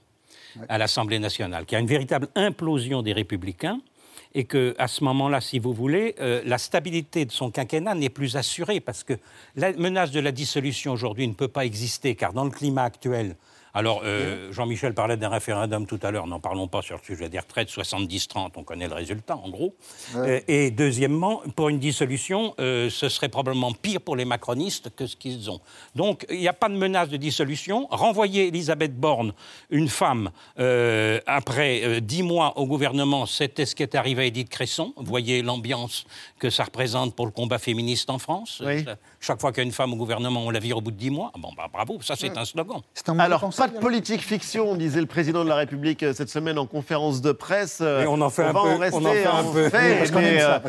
[0.69, 3.81] à l'Assemblée nationale, qu'il y a une véritable implosion des républicains
[4.33, 8.09] et que à ce moment-là, si vous voulez, euh, la stabilité de son quinquennat n'est
[8.09, 9.19] plus assurée parce que
[9.57, 13.35] la menace de la dissolution aujourd'hui ne peut pas exister car dans le climat actuel,
[13.73, 17.29] alors, euh, Jean-Michel parlait d'un référendum tout à l'heure, n'en parlons pas sur le sujet
[17.29, 19.75] des retraites, 70-30, on connaît le résultat en gros.
[20.15, 25.07] Euh, et deuxièmement, pour une dissolution, euh, ce serait probablement pire pour les macronistes que
[25.07, 25.61] ce qu'ils ont.
[25.95, 27.87] Donc, il n'y a pas de menace de dissolution.
[27.91, 29.33] Renvoyer Elisabeth Borne,
[29.69, 30.31] une femme,
[31.25, 34.93] après dix mois au gouvernement, c'était ce qui est arrivé à Edith Cresson.
[34.97, 36.05] Vous voyez l'ambiance
[36.39, 38.61] que ça représente pour le combat féministe en France.
[39.19, 40.97] Chaque fois qu'il y a une femme au gouvernement, on la vire au bout de
[40.97, 41.31] dix mois.
[41.37, 42.81] Bon, bah, bravo, ça c'est un slogan.
[43.19, 46.65] Alors, pas de politique fiction, disait le président de la République euh, cette semaine en
[46.65, 47.77] conférence de presse.
[47.79, 48.57] Euh, on en fait un peu.
[48.57, 49.69] En rester on en fait un peu.
[49.69, 50.09] parce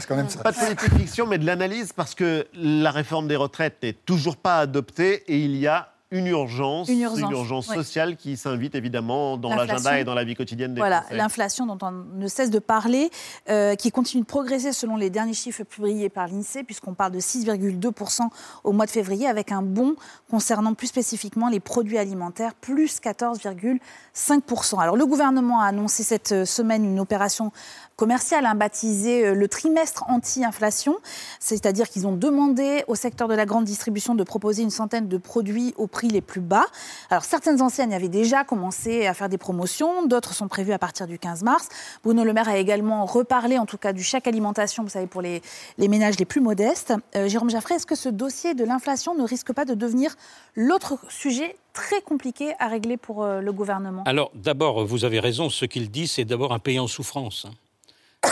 [0.04, 3.36] qu'on aime, ça, Pas de politique fiction, mais de l'analyse, parce que la réforme des
[3.36, 8.36] retraites n'est toujours pas adoptée et il y a une urgence, une urgence, sociale qui
[8.36, 12.28] s'invite évidemment dans l'agenda et dans la vie quotidienne des Voilà, l'inflation dont on ne
[12.28, 13.10] cesse de parler,
[13.48, 17.20] euh, qui continue de progresser selon les derniers chiffres publiés par l'INSEE, puisqu'on parle de
[17.20, 18.28] 6,2%
[18.64, 19.96] au mois de février, avec un bond
[20.30, 24.80] concernant plus spécifiquement les produits alimentaires, plus 14,5%.
[24.80, 27.52] Alors le gouvernement a annoncé cette semaine une opération
[27.96, 30.96] commercial, hein, baptisé euh, le trimestre anti-inflation.
[31.40, 35.16] C'est-à-dire qu'ils ont demandé au secteur de la grande distribution de proposer une centaine de
[35.16, 36.66] produits au prix les plus bas.
[37.10, 41.06] Alors certaines enseignes avaient déjà commencé à faire des promotions, d'autres sont prévues à partir
[41.06, 41.68] du 15 mars.
[42.02, 45.22] Bruno Le Maire a également reparlé, en tout cas, du chèque alimentation, vous savez, pour
[45.22, 45.42] les,
[45.78, 46.94] ménages les plus modestes.
[47.16, 50.14] Euh, Jérôme Jaffray, est-ce que ce dossier de l'inflation ne risque pas de devenir
[50.54, 54.02] l'autre sujet très compliqué à régler pour euh, le gouvernement?
[54.06, 57.46] Alors d'abord, vous avez raison, ce qu'il dit, c'est d'abord un pays en souffrance.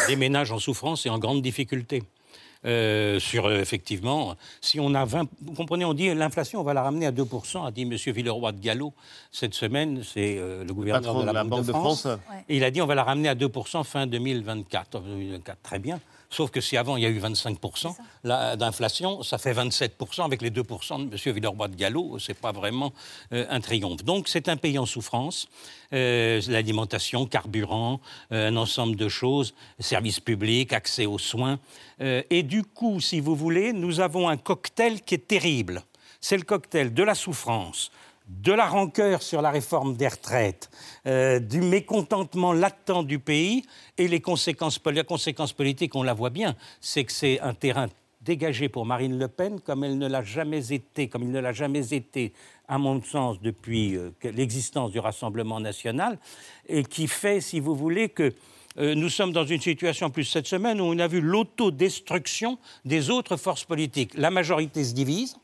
[0.06, 2.02] Des ménages en souffrance et en grande difficulté.
[2.66, 6.74] Euh, sur euh, effectivement, si on a 20, vous comprenez, on dit l'inflation, on va
[6.74, 7.94] la ramener à 2%, a dit M.
[8.12, 8.92] Villeroy de Gallo
[9.32, 12.06] cette semaine, c'est euh, le gouverneur de la, Banque, de France.
[12.50, 15.00] Et il a dit on va la ramener à 2% fin 2024.
[15.00, 15.58] 2024.
[15.62, 16.00] Très bien.
[16.30, 20.50] Sauf que si avant il y a eu 25% d'inflation, ça fait 27% avec les
[20.50, 21.34] 2% de M.
[21.34, 22.20] Villeroy de Gallo.
[22.20, 22.92] Ce n'est pas vraiment
[23.32, 24.04] euh, un triomphe.
[24.04, 25.48] Donc c'est un pays en souffrance.
[25.92, 31.58] Euh, l'alimentation, carburant, euh, un ensemble de choses, services publics, accès aux soins.
[32.00, 35.82] et du coup, si vous voulez, nous avons un cocktail qui est terrible.
[36.20, 37.90] C'est le cocktail de la souffrance,
[38.30, 40.70] de la rancœur sur la réforme des retraites,
[41.06, 43.64] euh, du mécontentement latent du pays
[43.98, 47.88] et les conséquences, la conséquence politique, on la voit bien, c'est que c'est un terrain
[48.20, 51.52] dégagé pour Marine Le Pen comme elle ne l'a jamais été, comme il ne l'a
[51.52, 52.32] jamais été,
[52.68, 56.18] à mon sens, depuis euh, l'existence du Rassemblement national,
[56.68, 58.32] et qui fait, si vous voulez, que
[58.78, 63.10] euh, nous sommes dans une situation, plus cette semaine, où on a vu l'autodestruction des
[63.10, 64.14] autres forces politiques.
[64.14, 65.36] La majorité se divise,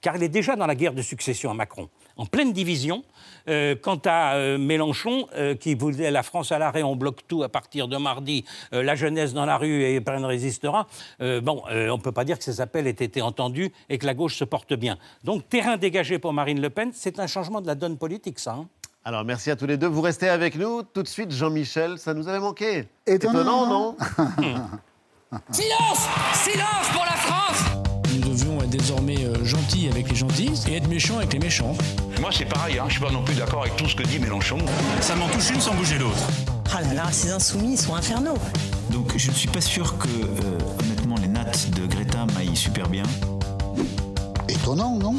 [0.00, 3.04] car il est déjà dans la guerre de succession à Macron, en pleine division.
[3.48, 7.42] Euh, quant à euh, Mélenchon, euh, qui voulait la France à l'arrêt, on bloque tout
[7.42, 10.86] à partir de mardi, la jeunesse dans la rue et personne ne résistera,
[11.20, 14.14] bon, on ne peut pas dire que ces appels aient été entendus et que la
[14.14, 14.98] gauche se porte bien.
[15.24, 18.52] Donc, terrain dégagé pour Marine Le Pen, c'est un changement de la donne politique, ça.
[18.52, 18.68] Hein.
[19.04, 19.86] alors merci à tous les deux.
[19.86, 20.82] Vous restez avec nous.
[20.82, 22.84] Tout de suite, Jean-Michel, ça nous avait manqué.
[23.06, 23.96] Étonnant, non?
[25.50, 27.71] Silence Silence pour la France
[28.82, 31.76] désormais euh, gentil avec les gentils et être méchant avec les méchants.
[32.20, 34.18] Moi, c'est pareil, hein, je suis pas non plus d'accord avec tout ce que dit
[34.18, 34.58] Mélenchon.
[35.00, 36.26] Ça m'en touche une sans bouger l'autre.
[36.74, 38.38] Ah là là, ces insoumis, ils sont infernaux.
[38.90, 42.88] Donc, je ne suis pas sûr que, euh, honnêtement, les nattes de Greta m'aillent super
[42.88, 43.04] bien.
[44.48, 45.14] Étonnant, non?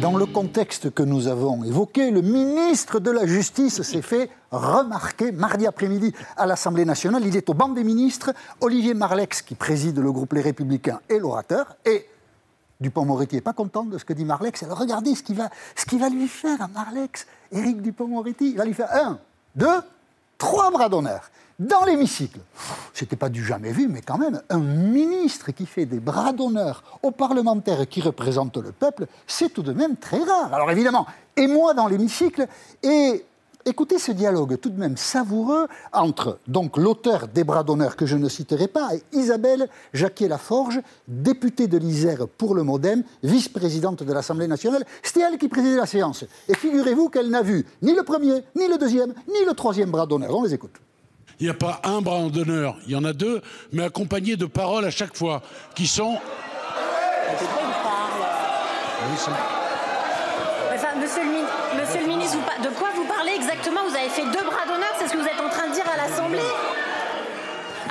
[0.00, 5.32] Dans le contexte que nous avons évoqué, le ministre de la Justice s'est fait remarquer
[5.32, 7.22] mardi après-midi à l'Assemblée nationale.
[7.26, 8.32] Il est au banc des ministres.
[8.60, 11.76] Olivier Marlex, qui préside le groupe Les Républicains, est l'orateur.
[11.84, 12.06] Et
[12.80, 14.62] Dupont-Moretti n'est pas content de ce que dit Marlex.
[14.62, 17.26] Alors regardez ce qu'il va, lui faire à Marlex.
[17.52, 19.18] Éric Dupont-Moretti, il va lui faire un,
[19.54, 19.80] deux,
[20.38, 22.40] trois bras d'honneur dans l'hémicycle.
[22.94, 26.82] C'était pas du jamais vu, mais quand même, un ministre qui fait des bras d'honneur
[27.02, 30.52] aux parlementaires qui représentent le peuple, c'est tout de même très rare.
[30.54, 32.48] Alors évidemment, et moi dans l'hémicycle,
[32.82, 33.24] et
[33.66, 38.16] Écoutez ce dialogue tout de même savoureux entre donc l'auteur des bras d'honneur que je
[38.16, 44.48] ne citerai pas et Isabelle Jacquier-Laforge, députée de l'Isère pour le MoDem, vice-présidente de l'Assemblée
[44.48, 44.84] nationale.
[45.02, 46.24] C'était elle qui présidait la séance.
[46.48, 50.06] Et figurez-vous qu'elle n'a vu ni le premier, ni le deuxième, ni le troisième bras
[50.06, 50.34] d'honneur.
[50.34, 50.76] On les écoute.
[51.38, 53.42] Il n'y a pas un bras d'honneur, il y en a deux,
[53.72, 55.42] mais accompagnés de paroles à chaque fois,
[55.74, 56.16] qui sont...
[60.82, 63.80] Enfin, monsieur, le, mi- monsieur le ministre, vous de quoi vous parlez exactement?
[63.86, 65.84] Vous avez fait deux bras d'honneur, c'est ce que vous êtes en train de dire
[65.92, 66.40] à l'Assemblée?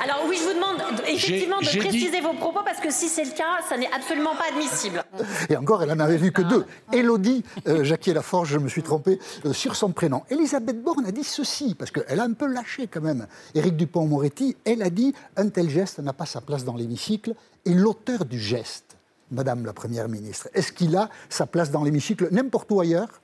[0.02, 2.90] Alors oui, je vous demande effectivement de J'ai- j'ai dit- préciser vos propos parce que
[2.90, 5.04] si c'est le cas, ça n'est absolument pas admissible.
[5.48, 6.64] Et encore, elle n'en avait vu que deux.
[6.92, 10.22] Élodie euh, Jacquier-Laforge, je me suis trompé euh, sur son prénom.
[10.30, 13.26] Elisabeth Borne a dit ceci, parce qu'elle a un peu lâché quand même.
[13.54, 17.34] Éric Dupont-Moretti, elle a dit un tel geste n'a pas sa place dans l'hémicycle.
[17.66, 18.89] Et l'auteur du geste,
[19.30, 23.20] Madame la Première ministre, est-ce qu'il a sa place dans l'hémicycle n'importe où ailleurs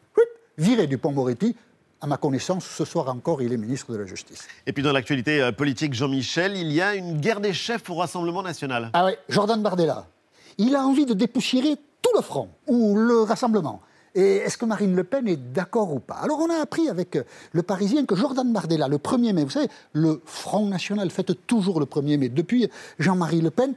[0.59, 1.55] Viré Dupont-Moretti.
[2.01, 4.47] À ma connaissance, ce soir encore, il est ministre de la Justice.
[4.67, 7.95] Et puis dans l'actualité euh, politique, Jean-Michel, il y a une guerre des chefs au
[7.95, 8.91] Rassemblement national.
[8.93, 10.07] Ah oui, Jordan Bardella.
[10.59, 13.81] Il a envie de dépoussiérer tout le front ou le rassemblement.
[14.15, 16.15] Et est-ce que Marine Le Pen est d'accord ou pas?
[16.15, 19.51] Alors on a appris avec euh, le Parisien que Jordan Bardella, le 1er mai, vous
[19.51, 22.29] savez, le Front National fête toujours le 1er mai.
[22.29, 23.75] Depuis Jean-Marie Le Pen,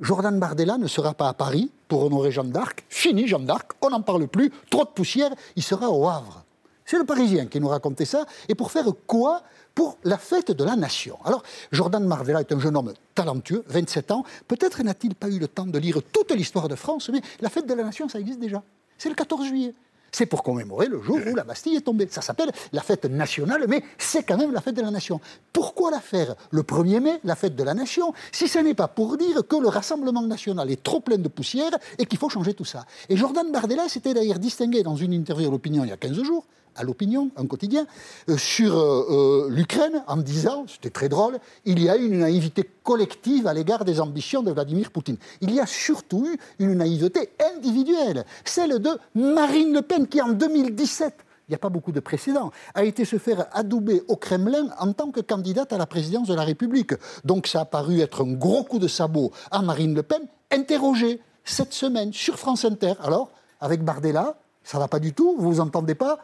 [0.00, 2.84] Jordan Bardella ne sera pas à Paris pour honorer Jeanne d'Arc.
[2.88, 6.44] Fini Jeanne d'Arc, on n'en parle plus, trop de poussière, il sera au Havre.
[6.84, 8.24] C'est le Parisien qui nous racontait ça.
[8.48, 9.42] Et pour faire quoi?
[9.74, 11.18] Pour la fête de la nation.
[11.24, 14.24] Alors, Jordan Bardella est un jeune homme talentueux, 27 ans.
[14.46, 17.66] Peut-être n'a-t-il pas eu le temps de lire toute l'histoire de France, mais la fête
[17.66, 18.62] de la nation, ça existe déjà.
[18.96, 19.74] C'est le 14 juillet.
[20.12, 22.08] C'est pour commémorer le jour où la Bastille est tombée.
[22.10, 25.20] Ça s'appelle la fête nationale, mais c'est quand même la fête de la nation.
[25.52, 28.88] Pourquoi la faire le 1er mai, la fête de la nation, si ce n'est pas
[28.88, 32.54] pour dire que le Rassemblement national est trop plein de poussière et qu'il faut changer
[32.54, 32.84] tout ça?
[33.08, 36.22] Et Jordan Bardella s'était d'ailleurs distingué dans une interview à l'opinion il y a 15
[36.22, 36.44] jours,
[36.78, 37.86] à l'opinion, un quotidien,
[38.28, 42.20] euh, sur euh, euh, l'Ukraine en disant, c'était très drôle, il y a eu une
[42.20, 45.16] naïveté collective à l'égard des ambitions de Vladimir Poutine.
[45.40, 50.30] Il y a surtout eu une naïveté individuelle, celle de Marine Le Pen qui en
[50.30, 54.68] 2017 il n'y a pas beaucoup de précédents, a été se faire adouber au Kremlin
[54.78, 56.92] en tant que candidate à la présidence de la République.
[57.24, 61.22] Donc ça a paru être un gros coup de sabot à Marine Le Pen, interrogée
[61.44, 62.92] cette semaine sur France Inter.
[63.02, 63.30] Alors,
[63.62, 66.18] avec Bardella, ça va pas du tout, vous vous entendez pas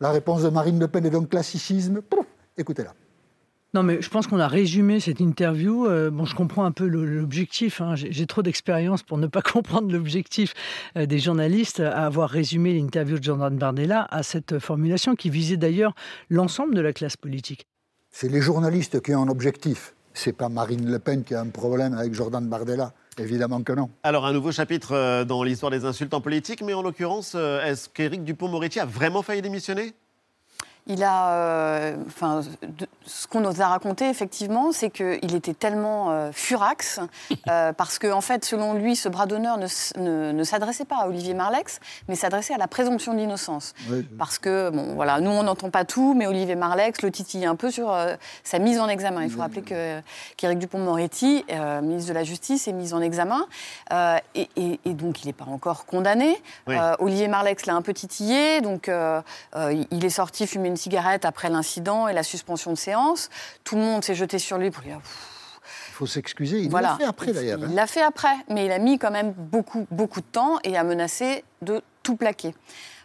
[0.00, 2.00] La réponse de Marine Le Pen est d'un classicisme.
[2.00, 2.94] Pouf, Écoutez-la.
[3.72, 5.86] Non, mais je pense qu'on a résumé cette interview.
[5.86, 7.80] Euh, bon, je comprends un peu l'objectif.
[7.80, 7.94] hein.
[7.94, 10.54] J'ai j'ai trop d'expérience pour ne pas comprendre l'objectif
[10.96, 15.56] euh, des journalistes à avoir résumé l'interview de Jordan Bardella à cette formulation qui visait
[15.56, 15.94] d'ailleurs
[16.30, 17.66] l'ensemble de la classe politique.
[18.10, 19.94] C'est les journalistes qui ont un objectif.
[20.14, 22.92] C'est pas Marine Le Pen qui a un problème avec Jordan Bardella.
[23.18, 23.90] Évidemment que non.
[24.02, 27.64] Alors, un nouveau chapitre euh, dans l'histoire des insultes en politique, mais en l'occurrence, euh,
[27.64, 29.94] est-ce qu'Éric Dupont-Moretti a vraiment failli démissionner?
[30.92, 36.10] Il a, euh, enfin, de- ce qu'on nous a raconté effectivement, c'est qu'il était tellement
[36.10, 36.98] euh, furax
[37.48, 39.66] euh, parce que en fait, selon lui, ce bras d'honneur ne,
[40.00, 43.72] ne- ne s'adressait pas à Olivier Marlex, mais s'adressait à la présomption d'innocence.
[43.88, 44.04] Oui.
[44.18, 47.54] Parce que bon, voilà, nous on n'entend pas tout, mais Olivier Marlex le titille un
[47.54, 49.22] peu sur euh, sa mise en examen.
[49.22, 50.00] Il faut rappeler que
[50.36, 53.46] qu'Éric Dupond-Moretti, euh, ministre de la Justice, est mis en examen
[54.34, 56.36] et, et- et donc il n'est pas encore condamné.
[56.66, 56.74] Oui.
[56.98, 58.90] Olivier Marlex l'a un peu titillé, donc
[59.90, 63.28] il est sorti fumer une cigarette après l'incident et la suspension de séance.
[63.64, 65.00] Tout le monde s'est jeté sur lui pour lui dire
[65.88, 66.60] Il faut s'excuser.
[66.60, 66.90] Il voilà.
[66.90, 67.58] l'a fait après d'ailleurs.
[67.60, 67.70] Il hein.
[67.72, 70.84] l'a fait après, mais il a mis quand même beaucoup, beaucoup de temps et a
[70.84, 72.54] menacé de tout plaquer.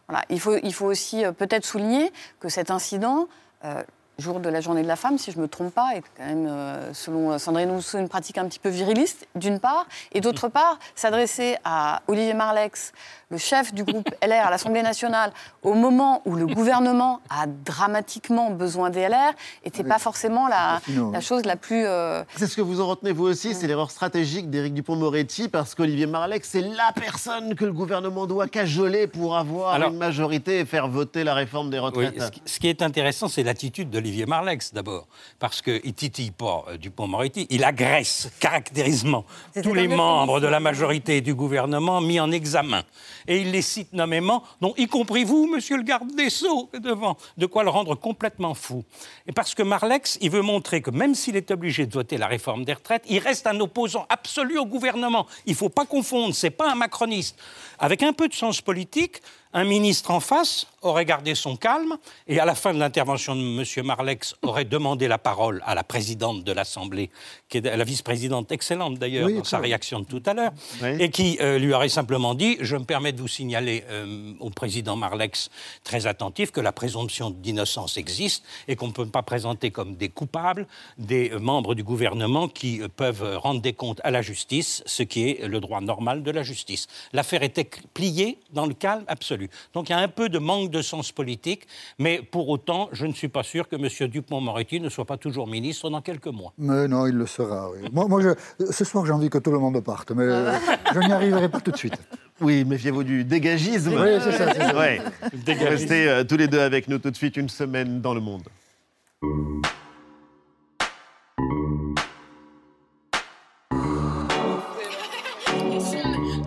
[0.08, 0.24] Voilà.
[0.30, 3.28] Il, faut, il faut aussi euh, peut-être souligner que cet incident,
[3.64, 3.84] euh,
[4.20, 6.26] jour de la journée de la femme, si je ne me trompe pas, est quand
[6.26, 10.48] même, euh, selon Sandrine Rousseau, une pratique un petit peu viriliste, d'une part, et d'autre
[10.48, 12.94] part, s'adresser à Olivier Marlex,
[13.30, 15.32] le chef du groupe LR à l'Assemblée nationale,
[15.64, 19.34] au moment où le gouvernement a dramatiquement besoin des LR,
[19.66, 19.90] n'était Oui.
[19.90, 21.24] pas forcément la, Sinon, la oui.
[21.26, 21.86] chose la plus...
[21.86, 25.74] euh, C'est ce que vous en retenez vous aussi, c'est l'erreur stratégique d'Éric Dupont-Moretti, parce
[25.76, 30.60] qu'Olivier Marleix, c'est la personne que le gouvernement doit cajoler pour avoir Alors- une majorité
[30.60, 32.22] et faire voter la réforme des Oui, retraites.
[32.22, 35.08] ce qui- ce qui est intéressant, c'est l'attitude d'Olivier Marlex, d'abord.
[35.40, 39.26] Parce qu'il ne titille pas euh, Dupont-Moretti, il agresse caractérisement
[39.64, 42.84] tous les membres de la majorité du gouvernement mis en examen.
[43.28, 47.18] Et il les cite nommément, dont y compris vous, monsieur le garde des Sceaux, devant.
[47.38, 48.84] De quoi le rendre complètement fou.
[49.28, 52.28] Et parce que Marlex, il veut montrer que même s'il est obligé de voter la
[52.28, 55.26] réforme des retraites, il reste un opposant absolu au gouvernement.
[55.46, 57.38] Il ne faut pas confondre, c'est pas un macroniste.
[57.80, 59.22] Avec un peu de sens politique,
[59.58, 61.96] Un ministre en face aurait gardé son calme
[62.28, 63.86] et à la fin de l'intervention de M.
[63.86, 67.10] Marlex aurait demandé la parole à la présidente de l'Assemblée,
[67.48, 70.52] qui est la vice-présidente excellente d'ailleurs Oui, dans sa réaction de tout à l'heure,
[70.84, 70.90] Oui.
[71.00, 74.50] et qui euh, lui aurait simplement dit Je me permets de vous signaler euh, au
[74.50, 75.50] président Marlex,
[75.86, 80.10] très attentif, que la présomption d'innocence existe et qu'on ne peut pas présenter comme des
[80.10, 85.04] coupables des euh, membres du gouvernement qui peuvent rendre des comptes à la justice, ce
[85.04, 86.88] qui est le droit normal de la justice.
[87.14, 89.45] L'affaire était pliée dans le calme absolu.
[89.74, 91.68] Donc il y a un peu de manque de sens politique,
[92.00, 94.10] mais pour autant, je ne suis pas sûr que M.
[94.10, 96.54] Dupont-Moretti ne soit pas toujours ministre dans quelques mois.
[96.58, 97.70] Mais non, il le sera.
[97.72, 97.88] oui.
[97.92, 100.54] Moi, moi, je- ce soir, j'ai envie que tout le monde parte, mais euh,
[100.94, 101.98] je n'y arriverai pas tout de suite.
[102.42, 103.94] Oui, méfiez-vous du dégagisme.
[103.94, 104.78] Oui, c'est ça, c'est ça.
[104.78, 105.02] Ouais.
[105.34, 105.70] Dégagisme.
[105.70, 108.44] Restez euh, tous les deux avec nous tout de suite, une semaine dans le monde.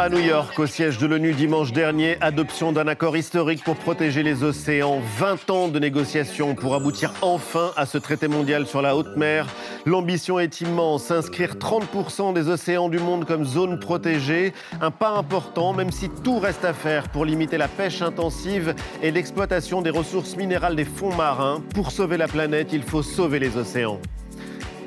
[0.01, 4.22] À New York, au siège de l'ONU dimanche dernier, adoption d'un accord historique pour protéger
[4.22, 5.01] les océans.
[5.18, 9.49] 20 ans de négociations pour aboutir enfin à ce traité mondial sur la haute mer.
[9.86, 14.53] L'ambition est immense, inscrire 30% des océans du monde comme zone protégée.
[14.80, 19.11] Un pas important, même si tout reste à faire pour limiter la pêche intensive et
[19.11, 21.61] l'exploitation des ressources minérales des fonds marins.
[21.74, 23.99] Pour sauver la planète, il faut sauver les océans.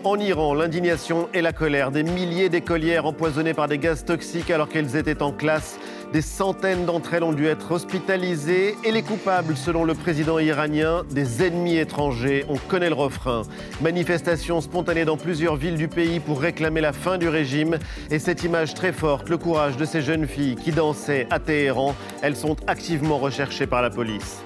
[0.04, 4.68] En Iran, l'indignation et la colère des milliers d'écolières empoisonnées par des gaz toxiques alors
[4.68, 5.78] qu'elles étaient en classe.
[6.12, 11.04] Des centaines d'entre elles ont dû être hospitalisées et les coupables, selon le président iranien,
[11.12, 12.45] des ennemis étrangers.
[12.49, 13.43] On connaît le refrain.
[13.80, 17.78] Manifestations spontanées dans plusieurs villes du pays pour réclamer la fin du régime.
[18.10, 21.95] Et cette image très forte, le courage de ces jeunes filles qui dansaient à Téhéran,
[22.24, 24.41] elles sont activement recherchées par la police.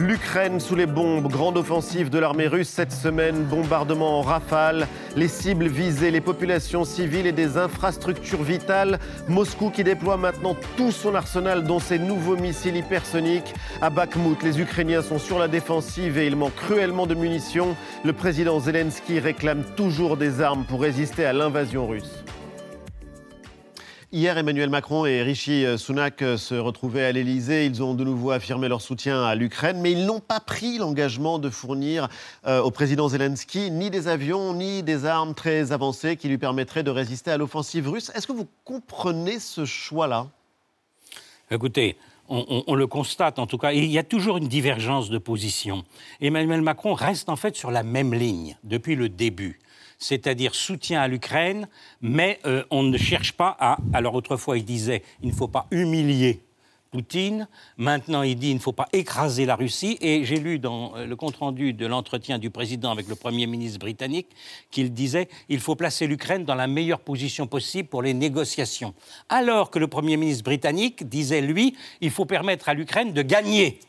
[0.00, 4.86] L'Ukraine sous les bombes, grande offensive de l'armée russe cette semaine, bombardement en rafale,
[5.16, 9.00] les cibles visées, les populations civiles et des infrastructures vitales.
[9.26, 13.52] Moscou qui déploie maintenant tout son arsenal, dont ses nouveaux missiles hypersoniques.
[13.82, 17.74] À Bakhmut, les Ukrainiens sont sur la défensive et il manque cruellement de munitions.
[18.04, 22.22] Le président Zelensky réclame toujours des armes pour résister à l'invasion russe.
[24.10, 27.66] Hier, Emmanuel Macron et Rishi Sunak se retrouvaient à l'Élysée.
[27.66, 31.38] Ils ont de nouveau affirmé leur soutien à l'Ukraine, mais ils n'ont pas pris l'engagement
[31.38, 32.08] de fournir
[32.46, 36.82] euh, au président Zelensky ni des avions, ni des armes très avancées qui lui permettraient
[36.82, 38.10] de résister à l'offensive russe.
[38.14, 40.28] Est-ce que vous comprenez ce choix-là?
[41.50, 41.98] Écoutez,
[42.30, 45.84] on, on- le constate en tout cas, il y a toujours une divergence de position.
[46.22, 49.60] Emmanuel Macron reste en fait sur la même ligne depuis le début.
[49.98, 51.68] C'est-à-dire soutien à l'Ukraine,
[52.00, 53.78] mais euh, on ne cherche pas à.
[53.92, 56.40] Alors autrefois, il disait il ne faut pas humilier
[56.90, 57.48] Poutine.
[57.76, 59.98] Maintenant, il dit il ne faut pas écraser la Russie.
[60.00, 63.78] Et j'ai lu dans euh, le compte-rendu de l'entretien du président avec le Premier ministre
[63.78, 64.28] britannique
[64.70, 68.94] qu'il disait il faut placer l'Ukraine dans la meilleure position possible pour les négociations.
[69.28, 73.80] Alors que le Premier ministre britannique disait, lui, il faut permettre à l'Ukraine de gagner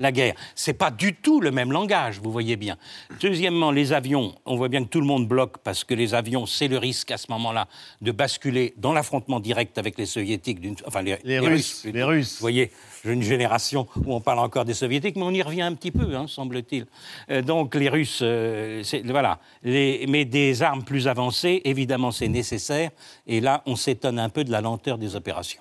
[0.00, 0.34] la guerre.
[0.54, 2.76] C'est pas du tout le même langage, vous voyez bien.
[3.20, 6.46] Deuxièmement, les avions, on voit bien que tout le monde bloque parce que les avions,
[6.46, 7.68] c'est le risque à ce moment-là
[8.00, 12.40] de basculer dans l'affrontement direct avec les soviétiques, enfin les, Les Russes, les Russes.
[12.46, 12.70] Voyez,
[13.04, 16.14] une génération où on parle encore des soviétiques, mais on y revient un petit peu,
[16.14, 16.86] hein, semble-t-il.
[17.30, 19.38] Euh, donc les Russes, euh, voilà.
[19.64, 22.90] Mais des armes plus avancées, évidemment, c'est nécessaire.
[23.26, 25.60] Et là, on s'étonne un peu de la lenteur des opérations.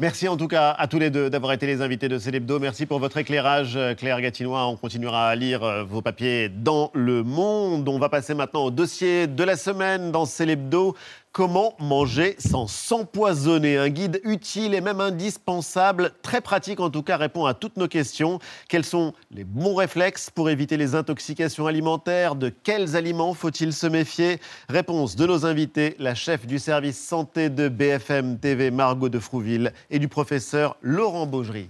[0.00, 2.58] Merci en tout cas à tous les deux d'avoir été les invités de Célébdo.
[2.58, 4.66] Merci pour votre éclairage, euh, Claire Gatinois.
[4.66, 7.88] On continuera à lire vos papiers dans Le Monde.
[7.88, 10.96] On va passer maintenant au dossier de la semaine dans Célébdo.
[11.34, 17.16] Comment manger sans s'empoisonner Un guide utile et même indispensable, très pratique en tout cas,
[17.16, 18.38] répond à toutes nos questions.
[18.68, 22.36] Quels sont les bons réflexes pour éviter les intoxications alimentaires?
[22.36, 24.38] De quels aliments faut-il se méfier?
[24.68, 29.72] Réponse de nos invités, la chef du service santé de BFM TV, Margot de Frouville,
[29.90, 31.68] et du professeur Laurent Baugerie.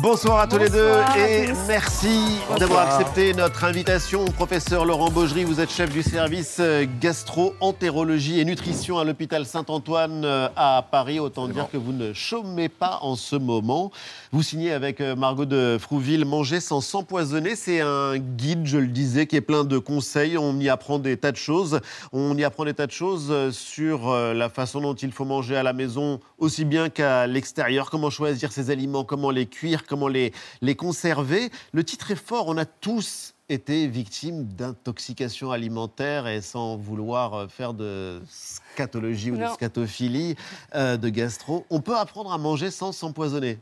[0.00, 4.24] Bonsoir à tous les deux et merci d'avoir accepté notre invitation.
[4.26, 10.24] Professeur Laurent Baugerie, vous êtes chef du service euh, gastro-entérologie et nutrition à l'hôpital Saint-Antoine
[10.24, 11.18] euh, à Paris.
[11.18, 13.90] Autant dire que vous ne chômez pas en ce moment.
[14.30, 17.56] Vous signez avec euh, Margot de Frouville Manger sans s'empoisonner.
[17.56, 20.36] C'est un guide, je le disais, qui est plein de conseils.
[20.36, 21.80] On y apprend des tas de choses.
[22.12, 25.24] On y apprend des tas de choses euh, sur euh, la façon dont il faut
[25.24, 27.88] manger à la maison, aussi bien qu'à l'extérieur.
[27.90, 31.50] Comment choisir ses aliments, comment les cuire, comment les, les conserver.
[31.72, 32.48] Le titre est fort.
[32.48, 39.46] On a tous été victimes d'intoxication alimentaire et sans vouloir faire de scatologie ou de
[39.54, 40.36] scatophilie,
[40.74, 41.64] euh, de gastro.
[41.70, 43.58] On peut apprendre à manger sans s'empoisonner.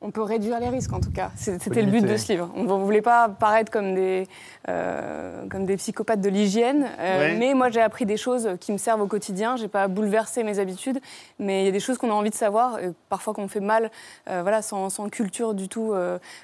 [0.00, 1.30] On peut réduire les risques en tout cas.
[1.36, 2.50] C'était le but de ce livre.
[2.54, 4.28] On ne voulait pas paraître comme des,
[4.68, 8.78] euh, comme des psychopathes de l'hygiène, euh, mais moi j'ai appris des choses qui me
[8.78, 9.56] servent au quotidien.
[9.56, 11.00] J'ai pas bouleversé mes habitudes,
[11.38, 13.60] mais il y a des choses qu'on a envie de savoir, et parfois qu'on fait
[13.60, 13.90] mal,
[14.28, 15.94] euh, voilà, sans, sans, culture du tout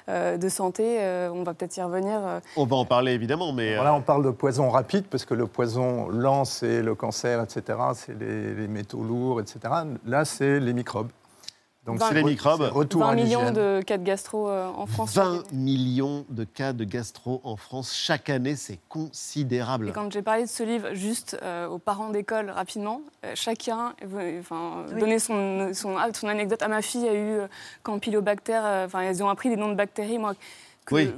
[0.07, 0.97] de santé.
[1.31, 2.21] on va peut-être y revenir.
[2.55, 5.47] On va en parler évidemment, mais là on parle de poison rapide parce que le
[5.47, 7.77] poison lent c'est le cancer, etc.
[7.93, 9.59] C'est les, les métaux lourds, etc.
[10.05, 11.09] Là c'est les microbes.
[11.85, 12.61] Donc c'est les microbes.
[12.61, 15.15] Retour 20 millions de cas de gastro euh, en France.
[15.15, 19.89] 20 millions de cas de gastro en France chaque année, c'est considérable.
[19.89, 23.95] Et quand j'ai parlé de ce livre juste euh, aux parents d'école rapidement, euh, chacun
[24.39, 26.61] enfin, donnait son, son, ah, son, anecdote.
[26.61, 27.39] À ah, ma fille a eu
[27.83, 30.17] Campylobacter, enfin elles ont appris des noms de bactéries.
[30.17, 30.33] Moi,
[30.91, 31.13] oui,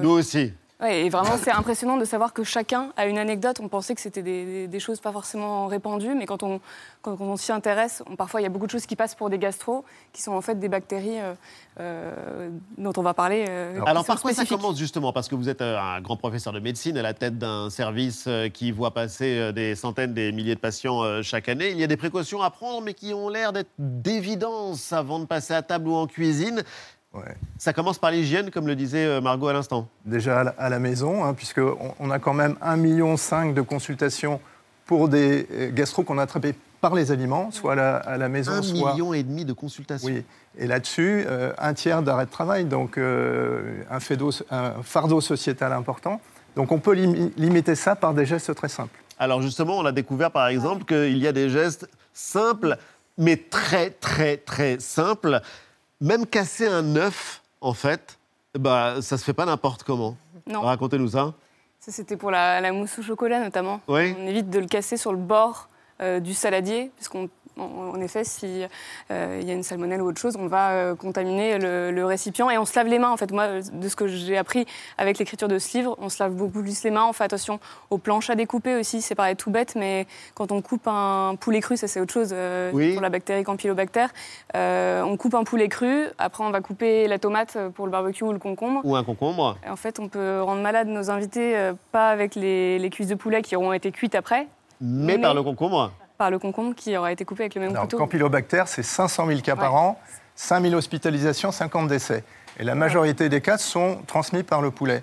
[0.00, 0.52] nous aussi.
[0.78, 3.60] Ouais, et vraiment, c'est impressionnant de savoir que chacun a une anecdote.
[3.62, 6.60] On pensait que c'était des, choses pas forcément répandues, mais quand on,
[7.00, 9.38] quand on s'y intéresse, parfois il y a beaucoup de choses qui passent pour des
[9.38, 11.34] gastro, qui sont en fait des bactéries euh,
[11.80, 13.46] euh, dont on va parler.
[13.48, 15.14] Euh, Alors, par quoi ça commence justement?
[15.14, 18.70] Parce que vous êtes un grand professeur de médecine à la tête d'un service qui
[18.70, 21.70] voit passer des centaines, des milliers de patients chaque année.
[21.70, 25.24] Il y a des précautions à prendre, mais qui ont l'air d'être d'évidence avant de
[25.24, 26.62] passer à table ou en cuisine.
[27.58, 29.88] Ça commence par l'hygiène, comme le disait euh, Margot à l'instant.
[30.04, 33.14] Déjà à la maison, hein, puisqu'on on a quand même 1,5 million
[33.52, 34.40] de consultations
[34.84, 38.90] pour des euh, gastro qu'on a attrapés par les aliments, soit à la, maison, soit...
[38.90, 40.08] Un million et demi de consultations.
[40.08, 40.24] Oui.
[40.58, 44.00] Et là-dessus, euh, un tiers d'arrêt de travail, donc un,
[44.82, 46.20] fardeau sociétal important.
[46.54, 48.98] Donc on peut limiter ça par des gestes très simples.
[49.18, 52.76] Alors justement, on a découvert par exemple qu'il y a des gestes simples,
[53.18, 55.40] mais très très très simples
[56.00, 58.18] même casser un œuf, en fait,
[58.58, 60.16] bah, ça se fait pas n'importe comment.
[60.46, 60.62] Non.
[60.62, 61.34] Racontez-nous ça.
[61.80, 63.80] Ça, c'était pour la, mousse au chocolat, notamment.
[63.88, 64.14] Oui.
[64.18, 65.68] On évite de le casser sur le bord
[66.00, 67.28] euh, du saladier, puisqu'on
[67.58, 68.68] en effet, s'il
[69.10, 72.58] euh, y a une salmonelle ou autre chose, on va euh, contaminer le, récipient et
[72.58, 73.10] on se lave les mains.
[73.10, 74.66] En fait, moi, de ce que j'ai appris
[74.98, 77.06] avec l'écriture de ce livre, on se lave beaucoup plus les mains.
[77.08, 77.58] On fait attention
[77.90, 79.00] aux planches à découper aussi.
[79.02, 82.30] C'est pareil tout bête, mais quand on coupe un poulet cru, ça c'est autre chose
[82.32, 84.06] euh, pour la bactérie Campylobacter.
[84.54, 86.06] on coupe un poulet cru.
[86.18, 88.80] Après, on va couper la tomate pour le barbecue ou le concombre.
[88.84, 89.56] Ou un concombre.
[89.66, 93.14] Et en fait, on peut rendre malade nos invités, pas avec les, les cuisses de
[93.14, 94.46] poulet qui auront été cuites après,
[94.80, 97.98] mais, par le concombre par le concombre qui aura été coupé avec le même couteau.
[97.98, 100.00] Campylobacter, c'est 500 000 cas par an,
[100.34, 102.24] 5 000 hospitalisations, 50 décès.
[102.58, 105.02] Et la majorité des cas sont transmis par le poulet.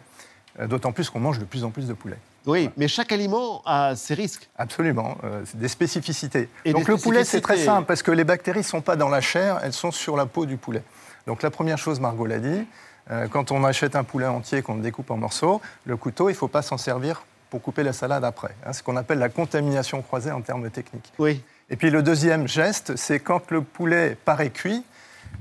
[0.59, 2.17] Euh, d'autant plus qu'on mange de plus en plus de poulet.
[2.45, 4.49] Oui, mais chaque aliment a ses risques.
[4.57, 6.49] Absolument, euh, des spécificités.
[6.65, 9.21] Donc le poulet, c'est très simple, parce que les bactéries ne sont pas dans la
[9.21, 10.83] chair, elles sont sur la peau du poulet.
[11.25, 12.67] Donc la première chose, Margot l'a dit,
[13.11, 16.37] euh, quand on achète un poulet entier qu'on découpe en morceaux, le couteau, il ne
[16.37, 18.55] faut pas s'en servir pour couper la salade après.
[18.65, 21.13] Hein, ce qu'on appelle la contamination croisée en termes techniques.
[21.19, 21.43] Oui.
[21.69, 24.83] Et puis le deuxième geste, c'est quand le poulet paraît cuit,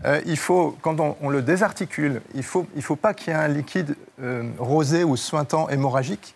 [0.04, 3.36] euh, il faut, quand on, le désarticule, il ne faut, il faut pas qu'il y
[3.36, 6.34] ait un liquide euh, rosé ou suintant hémorragique.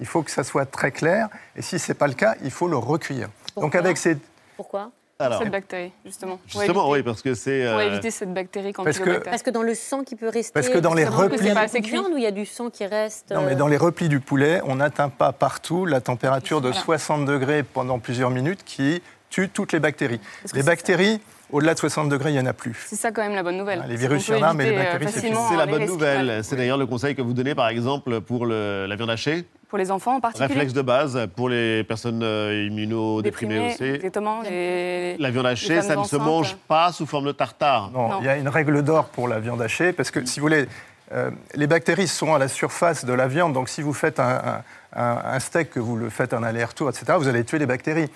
[0.00, 1.28] Il faut que ça soit très clair.
[1.56, 3.28] Et si ce n'est pas le cas, il faut le recuire.
[3.54, 4.16] Donc avec ces...
[4.56, 4.90] Pourquoi
[5.20, 6.38] cette bactérie, justement.
[6.46, 7.66] Justement, oui, parce que c'est.
[7.66, 10.28] Pour euh, éviter cette bactérie quand parce que, parce que dans le sang qui peut
[10.28, 10.52] rester.
[10.52, 11.50] Parce que dans les replis.
[11.68, 13.32] C'est viande où il y a du sang qui reste.
[13.32, 17.24] Non, mais dans les replis du poulet, on n'atteint pas partout la température de 60
[17.24, 20.20] degrés pendant plusieurs minutes qui tue toutes les bactéries.
[20.54, 21.20] Les bactéries.
[21.50, 22.84] Au-delà de 60 degrés, il n'y en a plus.
[22.86, 23.84] C'est ça quand même la bonne nouvelle.
[23.88, 26.44] les virus, il y en a, mais les bactéries, c'est C'est la bonne nouvelle.
[26.44, 29.78] C'est d'ailleurs le conseil que vous donnez, par exemple, pour le, la viande hachée pour
[29.78, 30.48] les enfants en particulier.
[30.48, 33.84] Réflexe de base pour les personnes euh, immunodéprimées aussi.
[33.84, 34.40] Exactement.
[34.42, 37.90] la viande hachée, ça ne se mange pas sous forme de tartare.
[37.90, 40.46] Non, il y a une règle d'or pour la viande hachée, parce que si vous
[40.46, 40.66] voulez,
[41.12, 44.62] euh, les bactéries sont à la surface de la viande, donc si vous faites un,
[44.94, 48.10] un, steak, que vous le faites un aller-retour, etc., vous allez tuer les bactéries.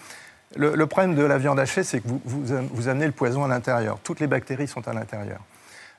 [0.56, 2.20] Le, problème de la viande hachée, c'est que vous,
[2.72, 3.98] vous amenez le poison à l'intérieur.
[4.04, 5.40] Toutes les bactéries sont à l'intérieur.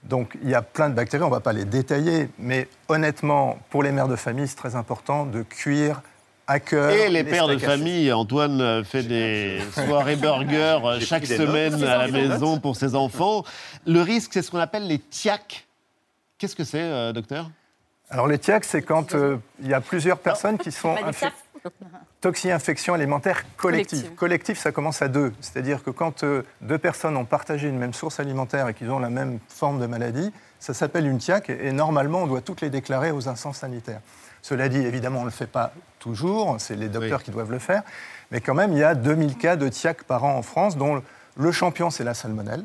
[0.03, 3.57] Donc il y a plein de bactéries, on ne va pas les détailler, mais honnêtement,
[3.69, 6.01] pour les mères de famille, c'est très important de cuire
[6.45, 6.89] à cœur.
[6.89, 12.59] Et les, pères de famille, Antoine fait des soirées burgers chaque semaine à la maison
[12.59, 13.43] pour ses enfants.
[13.85, 15.65] Le risque, c'est ce qu'on appelle les TIAC.
[16.37, 17.49] Qu'est-ce que c'est, euh, docteur?
[18.09, 21.33] Alors les TIAC, c'est quand euh, il y a plusieurs personnes qui sont infectées.
[22.23, 24.15] Toxi-infection alimentaire collective.
[24.15, 24.57] Collective.
[24.57, 25.33] ça commence à deux.
[25.41, 28.99] C'est-à-dire que quand euh, deux personnes ont partagé une même source alimentaire et qu'ils ont
[28.99, 32.69] la même forme de maladie, ça s'appelle une TIAC et, normalement, on doit toutes les
[32.69, 33.99] déclarer aux instances sanitaires.
[34.41, 37.59] Cela dit, évidemment, on ne le fait pas toujours, c'est les docteurs qui doivent le
[37.59, 37.83] faire,
[38.31, 41.03] mais quand même, il y a 2000 cas de TIAC par an en France, dont
[41.35, 42.63] le champion, c'est la salmonelle.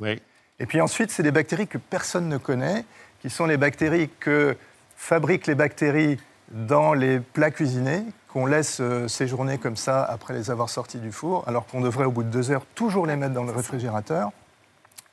[0.00, 0.18] Oui.
[0.58, 2.86] Et puis ensuite, c'est des bactéries que personne ne connaît,
[3.20, 4.56] qui sont les bactéries que
[4.96, 6.18] fabriquent les bactéries
[6.50, 11.12] dans les plats cuisinés, qu'on laisse euh, séjourner comme ça après les avoir sortis du
[11.12, 14.30] four, alors qu'on devrait au bout de deux heures toujours les mettre dans le réfrigérateur.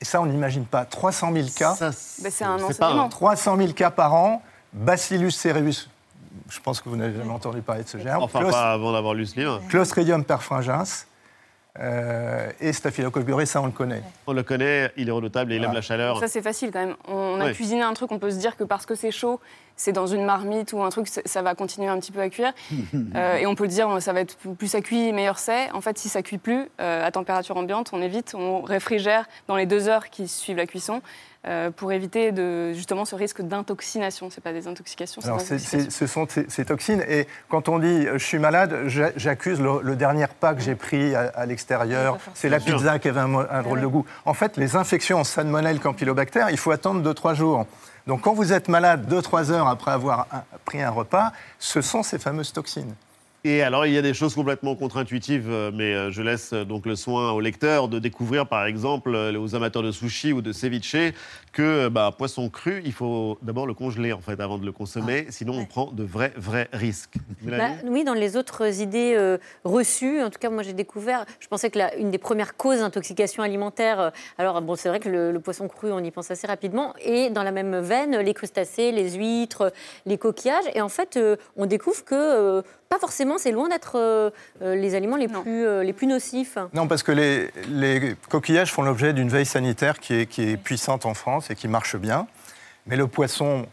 [0.02, 0.84] Et ça, on n'imagine pas.
[0.86, 1.76] 300 000 cas.
[1.80, 3.08] Ben, c'est un C'est enseignement.
[3.10, 4.42] 300 000 cas par an.
[4.74, 5.88] Bacillus cereus.
[6.50, 8.24] Je pense que vous n'avez jamais entendu parler de ce germe.
[8.24, 9.62] Enfin, Clos- pas avant d'avoir lu ce livre.
[9.70, 11.06] Clostridium perfringens.
[11.80, 14.02] euh, et Staphylococcus aureus, ça on le connaît.
[14.28, 16.20] On le connaît, il est redoutable et il aime la chaleur.
[16.20, 16.96] Ça, c'est facile quand même.
[17.08, 17.54] On a Oui.
[17.54, 19.40] cuisiné un truc, on peut se dire que parce que c'est chaud,
[19.82, 22.54] c'est dans une marmite ou un truc, ça va continuer un petit peu à cuire.
[23.16, 25.70] Euh, et on peut le dire, ça va être plus ça cuit, meilleur c'est.
[25.72, 29.56] En fait, si ça cuit plus euh, à température ambiante, on évite, on réfrigère dans
[29.56, 31.02] les deux heures qui suivent la cuisson
[31.48, 34.30] euh, pour éviter de, justement ce risque d'intoxination.
[34.30, 35.90] C'est pas des intoxications, c'est Alors, des c'est- intoxications.
[35.90, 37.04] c'est- ce sont ces, ces toxines.
[37.10, 40.76] Et quand on dit je suis malade, j'a- j'accuse le, le dernier repas que j'ai
[40.76, 42.18] pris à, à l'extérieur.
[42.34, 44.06] C'est la pizza qui avait un, drôle de goût.
[44.26, 47.66] En fait, les infections en salmonelle campylobacter, il faut attendre 2-3 jours.
[48.08, 50.28] Donc, quand vous êtes malade 2-3 heures après avoir
[50.66, 52.96] pris un repas, ce sont ces fameuses toxines.
[53.44, 56.64] Et alors, il y a des choses complètement contre-intuitives, euh, mais euh, je laisse euh,
[56.64, 60.52] donc le soin aux lecteurs de découvrir, par exemple, aux amateurs de sushi ou de
[60.52, 60.96] ceviche,
[61.52, 64.72] que bah, un poisson cru, il faut d'abord le congeler en fait avant de le
[64.72, 67.16] consommer, sinon on prend de vrais vrais risques.
[67.42, 71.48] Bah, oui, dans les autres idées euh, reçues, en tout cas, moi j'ai découvert, je
[71.48, 75.10] pensais que la- une des premières causes d'intoxication alimentaire, euh, alors bon, c'est vrai que
[75.10, 78.34] le, le poisson cru, on y pense assez rapidement, et dans la même veine, les
[78.36, 79.74] crustacés, les huîtres,
[80.06, 84.32] les coquillages, et en fait, euh, on découvre que pas forcément, c'est loin d'être euh,
[84.62, 86.58] euh, les aliments les plus, euh, les plus nocifs.
[86.74, 90.58] Non, parce que les, les coquillages font l'objet d'une veille sanitaire qui est, qui est
[90.58, 92.28] puissante en France et qui marche bien.
[92.88, 93.66] Mais le poisson,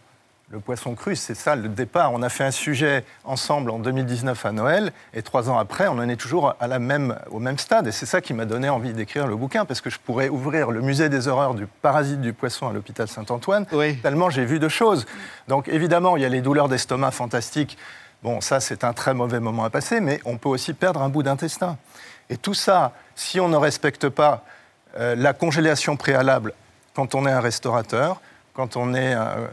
[0.51, 2.13] le poisson cru, c'est ça le départ.
[2.13, 5.99] On a fait un sujet ensemble en 2019 à Noël, et trois ans après, on
[5.99, 7.89] en est toujours à la même, au même stade.
[7.89, 10.71] Et c'est ça qui m'a donné envie d'écrire le bouquin, parce que je pourrais ouvrir
[10.71, 13.67] le musée des horreurs du parasite du poisson à l'hôpital Saint-Antoine,
[14.01, 15.07] tellement j'ai vu de choses.
[15.49, 17.77] Donc évidemment, il y a les douleurs d'estomac fantastiques.
[18.23, 21.09] Bon, ça, c'est un très mauvais moment à passer, mais on peut aussi perdre un
[21.09, 21.77] bout d'intestin.
[22.31, 24.45] Et tout ça, si on ne respecte pas
[24.99, 26.53] euh, la congélation préalable
[26.95, 28.21] quand on est un restaurateur,
[28.55, 29.49] quand on est un,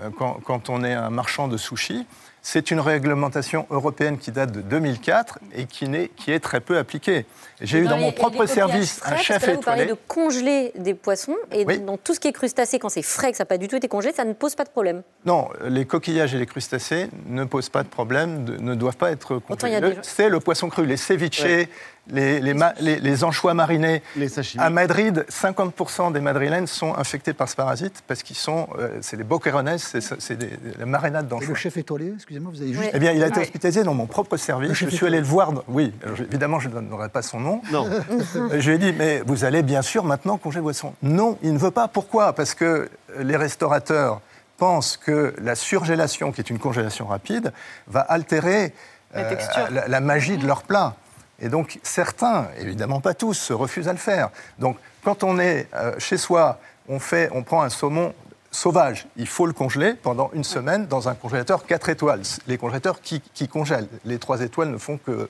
[0.49, 2.07] un marchand de sushi,
[2.41, 7.25] c'est une réglementation européenne qui date de 2004 et qui, qui est très peu appliquée.
[7.61, 9.61] J'ai eu dans les- mon les propre service frais, un parce chef que là, Vous
[9.61, 9.99] parlez étoilé.
[9.99, 13.37] de congeler des poissons, et dans tout ce qui est crustacé, quand c'est frais, que
[13.37, 15.03] ça n'a pas du tout été congelé, ça ne pose pas de problème.
[15.25, 19.11] Non, les coquillages et les crustacés ne posent pas de problème, de- ne doivent pas
[19.11, 19.79] être congelés.
[19.79, 21.69] des- C'est le poisson cru, les ceviches, Ouais.
[22.07, 24.03] les, les, ma- les- les anchois marinés.
[24.17, 24.61] Les sashimi.
[24.63, 29.15] À Madrid, 50% des madrilènes sont infectés par ce parasite parce qu'ils sont, euh, c'est
[29.17, 31.47] les boquerones, c'est des- la marinade Et d'anchois.
[31.49, 32.91] le chef étoilé, excusez-moi, vous avez juste.
[32.93, 33.43] Eh bien, il a été Ouais.
[33.45, 34.73] hospitalisé dans mon propre service.
[34.73, 35.17] Je suis allé étoilé.
[35.19, 35.53] le voir.
[35.67, 35.93] Oui,
[36.29, 37.44] évidemment, je ne donnerai pas son nom.
[37.71, 37.89] Non.
[38.51, 40.93] Je lui ai dit, mais vous allez bien sûr maintenant congeler boisson.
[41.01, 41.87] Non, il ne veut pas.
[41.87, 42.33] Pourquoi?
[42.33, 42.89] Parce que
[43.19, 44.21] les restaurateurs
[44.57, 47.51] pensent que la surgélation, qui est une congélation rapide,
[47.87, 48.73] va altérer
[49.13, 50.95] La euh, la magie de leur plat.
[51.39, 54.29] Et donc certains, évidemment pas tous, se refusent à le faire.
[54.59, 58.13] Donc quand on est euh, chez soi, on, fait, on prend un saumon
[58.55, 62.21] sauvage, il faut le congeler pendant une semaine dans un congélateur 4 étoiles.
[62.47, 63.87] Les congélateurs qui, qui congèlent.
[64.05, 65.27] Les 3 étoiles ne font que euh,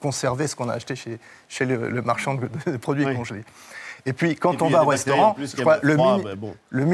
[0.00, 1.18] conserver ce qu'on a acheté chez,
[1.48, 3.44] chez le, le marchand de, de produits congelés.
[4.04, 6.54] Et puis, quand Et puis, on va au restaurant, plus, crois, le froid, mini, bon.
[6.70, 6.84] le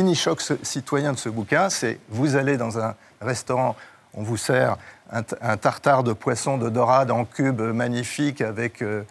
[0.41, 3.77] ce- citoyen de ce bouquin, c'est vous allez dans un restaurant,
[4.15, 4.77] on vous sert
[5.11, 5.23] un,
[5.59, 9.03] tartare de poisson de dorade en cube magnifique avec, euh,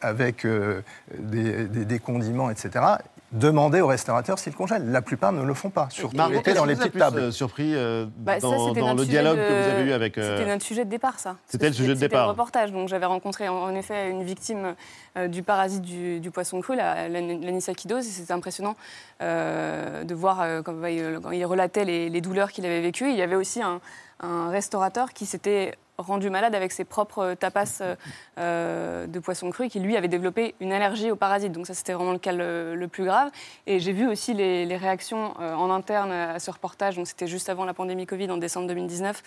[0.00, 0.82] avec euh,
[1.18, 2.84] des, des- des condiments, etc.
[3.32, 4.90] Demandez au restaurateur s'il congèle.
[4.90, 7.18] La plupart ne le font pas, surtout Margot, dans les petites tables.
[7.20, 9.82] euh, surpris euh, Bah, dans, c'était dans notre le sujet dialogue de- que vous avez
[9.84, 10.18] eu avec.
[10.18, 11.36] euh, C'était notre sujet de départ, ça.
[11.46, 12.24] C'était le sujet de C'était départ.
[12.24, 12.72] le reportage.
[12.72, 14.74] Donc j'avais rencontré en, en effet une victime
[15.16, 17.60] euh, du parasite du, du poisson cru, la- la- et
[18.02, 18.74] c'était impressionnant
[19.22, 23.10] euh, de voir euh, quand, il- quand il relatait les, les douleurs qu'il avait vécues.
[23.10, 23.80] Il y avait aussi un,
[24.20, 27.94] un restaurateur qui s'était rendu malade avec ses propres tapas euh,
[28.38, 31.52] euh, de poisson cru, qui lui avait développé une allergie au parasite.
[31.52, 33.30] Donc ça, c'était vraiment le cas le, le plus grave.
[33.66, 36.96] Et j'ai vu aussi les, les réactions euh, en interne à ce reportage.
[36.96, 39.22] Donc c'était juste avant la pandémie Covid en décembre 2019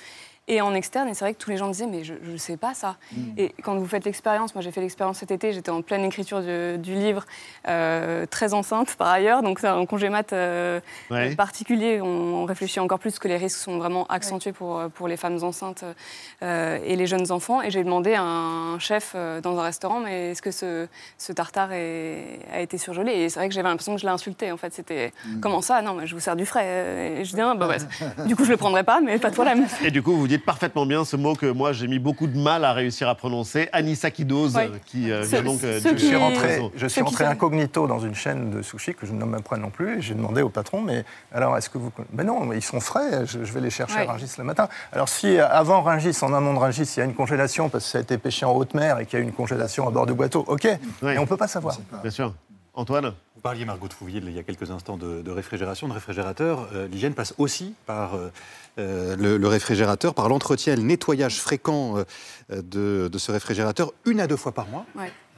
[0.50, 1.08] et en externe.
[1.08, 2.98] Et c'est vrai que tous les gens disaient, mais je ne sais pas ça.
[3.38, 6.42] Et quand vous faites l'expérience, moi j'ai fait l'expérience cet été, j'étais en pleine écriture
[6.42, 7.26] du, du livre,
[7.70, 11.34] euh, très enceinte par ailleurs, donc c'est un congé mat euh, Ouais.
[11.36, 12.02] particulier.
[12.02, 12.08] On,
[12.42, 15.86] on réfléchit encore plus que les risques sont vraiment accentués pour, pour les femmes enceintes
[15.86, 15.94] euh,
[16.86, 17.62] et les jeunes enfants.
[17.62, 20.88] Et j'ai demandé à un chef euh, dans un restaurant, mais est-ce que ce,
[21.18, 23.12] ce tartare est- a été surgelé?
[23.14, 24.52] Et c'est vrai que j'avais l'impression que je l'ai insulté.
[24.52, 25.82] En fait, c'était comment ça?
[25.82, 27.18] Non, mais je vous sers du frais.
[27.20, 27.78] Et je dis, ah, bah, ouais.
[28.28, 29.66] du coup, je le prendrai pas, mais pas de problème.
[29.84, 32.38] Et du coup, vous dites parfaitement bien ce mot que moi j'ai mis beaucoup de
[32.38, 34.70] mal à réussir à prononcer, anisakidose, Ouais.
[34.86, 37.30] qui euh, vient donc euh, du- Je suis qui- rentré, je suis qui rentré sont-
[37.32, 39.98] incognito dans une chaîne de sushis que je ne nomme pas non plus.
[39.98, 41.04] Et j'ai demandé au patron, mais
[41.34, 41.92] alors est-ce que vous.
[42.12, 44.08] Ben non, mais ils sont frais, je, je vais les chercher Ouais.
[44.08, 44.68] à Rungis le matin.
[44.92, 47.86] Alors si euh, avant Rungis, en amont de Rungis, il y a une congélation parce
[47.86, 49.92] que ça a été pêché en haute mer et qu'il y a une congélation à
[49.92, 50.68] bord du bateau, ok,
[51.02, 51.78] mais on ne peut pas savoir.
[52.02, 52.34] Bien sûr.
[52.74, 56.70] Antoine parliez, Margot Trouville, il y a quelques instants de, réfrigération, de réfrigérateur.
[56.90, 58.18] L'hygiène passe aussi par
[58.78, 61.96] le, réfrigérateur, par l'entretien et le nettoyage fréquent
[62.50, 64.86] de, ce réfrigérateur, une à deux fois par mois.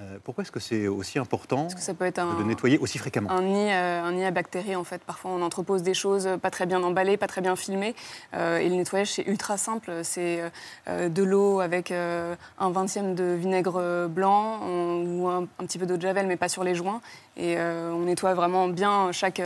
[0.01, 2.97] Euh, pourquoi est-ce que c'est aussi important que ça peut être un, de nettoyer aussi
[2.97, 5.01] fréquemment un nid, euh, un nid à bactéries, en fait.
[5.01, 7.95] Parfois, on entrepose des choses pas très bien emballées, pas très bien filmées.
[8.33, 9.91] Euh, et le nettoyage, c'est ultra simple.
[10.03, 10.41] C'est
[10.87, 16.27] de l'eau avec un vingtième de vinaigre blanc ou un, petit peu d'eau de javel,
[16.27, 17.01] mais pas sur les joints.
[17.37, 19.41] Et on nettoie vraiment bien chaque,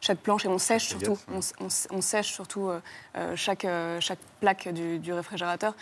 [0.00, 1.18] chaque planche et on sèche surtout.
[1.90, 2.70] On, sèche surtout
[3.34, 3.66] chaque,
[4.00, 5.74] chaque plaque du, du réfrigérateur.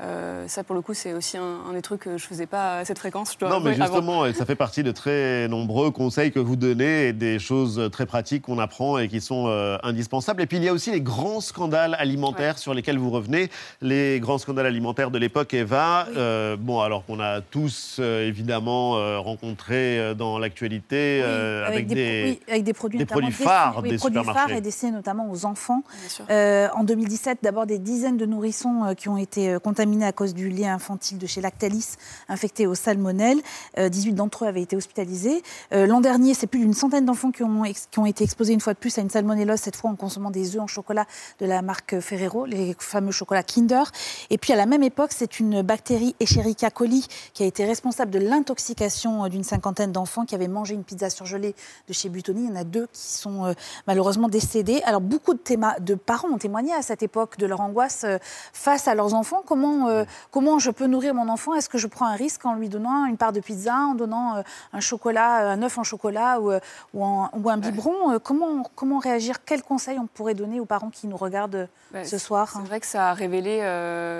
[0.00, 2.78] Euh, ça, pour le coup, c'est aussi un, des trucs que je ne faisais pas
[2.78, 3.36] à cette fréquence.
[3.40, 7.38] non, mais justement, ça fait partie de très nombreux conseils que vous donnez et des
[7.40, 10.40] choses très pratiques qu'on apprend et qui sont euh, indispensables.
[10.40, 13.50] Et puis, il y a aussi les grands scandales alimentaires sur lesquels vous revenez.
[13.82, 16.06] Les grands scandales alimentaires de l'époque, Eva.
[16.16, 21.22] Euh, bon, alors qu'on a tous, évidemment, rencontré dans l'actualité
[21.66, 25.44] avec, des, avec, des, produits, des produits phares des, produits phares et destinés notamment aux
[25.44, 25.82] enfants.
[26.28, 30.66] en 2017, d'abord, des dizaines de nourrissons qui ont été contaminés à cause du lait
[30.66, 31.96] infantile de chez Lactalis,
[32.28, 33.38] infecté au salmonelle.
[33.78, 35.42] 18 euh, d'entre eux avaient été hospitalisés.
[35.72, 37.64] Euh, l'an dernier, c'est plus d'une centaine d'enfants qui ont,
[38.04, 40.62] été exposés une fois de plus à une salmonellose, cette fois en consommant des œufs
[40.62, 41.06] en chocolat
[41.40, 43.84] de la marque Ferrero, les fameux chocolats Kinder.
[44.30, 48.10] Et puis à la même époque, c'est une bactérie Escherichia coli qui a été responsable
[48.10, 51.54] de l'intoxication euh, d'une cinquantaine d'enfants qui avaient mangé une pizza surgelée
[51.88, 52.44] de chez Butoni.
[52.44, 53.54] Il y en a deux qui sont
[53.86, 54.80] malheureusement décédés.
[54.84, 55.40] Alors beaucoup de,
[55.80, 58.04] de parents ont témoigné à cette époque de leur angoisse
[58.52, 59.42] face à leurs enfants.
[59.46, 61.54] Comment euh, comment, je peux nourrir mon enfant?
[61.54, 64.36] Est-ce que je prends un risque en lui donnant une part de pizza, en donnant
[64.36, 66.52] euh, un chocolat, euh, un œuf en chocolat ou,
[66.94, 68.18] ou, un biberon?
[68.22, 69.44] Comment, comment réagir?
[69.44, 71.68] Quels conseils on pourrait donner aux parents qui nous regardent
[72.04, 72.50] ce soir?
[72.52, 73.58] C'est vrai que ça a révélé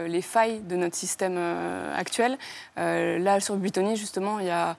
[0.09, 1.39] les failles de notre système
[1.97, 2.39] actuel.
[2.77, 4.77] là, sur Buitoni, justement, il y a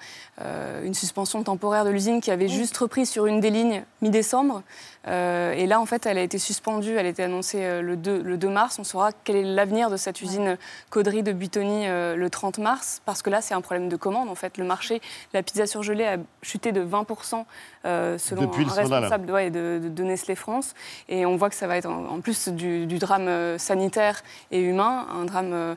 [0.84, 4.64] une suspension temporaire de l'usine qui avait juste repris sur une des lignes mi-décembre.
[5.06, 8.38] et là, en fait, elle a été suspendue, elle a été annoncée le 2, le
[8.38, 8.80] 2 mars.
[8.80, 10.58] On saura quel est l'avenir de cette usine
[10.90, 14.30] Cauderie de Buitoni euh, le 30 mars, parce que là, c'est un problème de commande.
[14.30, 15.02] En fait, le marché,
[15.34, 17.46] la pizza surgelée a chuté de 20%
[17.86, 20.74] euh, selon un responsable de, Nestlé France.
[21.08, 25.08] Et on voit que ça va être, en, plus du, drame euh, sanitaire et humain,
[25.14, 25.76] un drame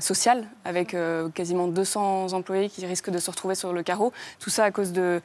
[0.00, 0.96] social, avec
[1.34, 4.12] quasiment 200 employés qui risquent de se retrouver sur le carreau.
[4.40, 5.20] Tout ça à cause d'un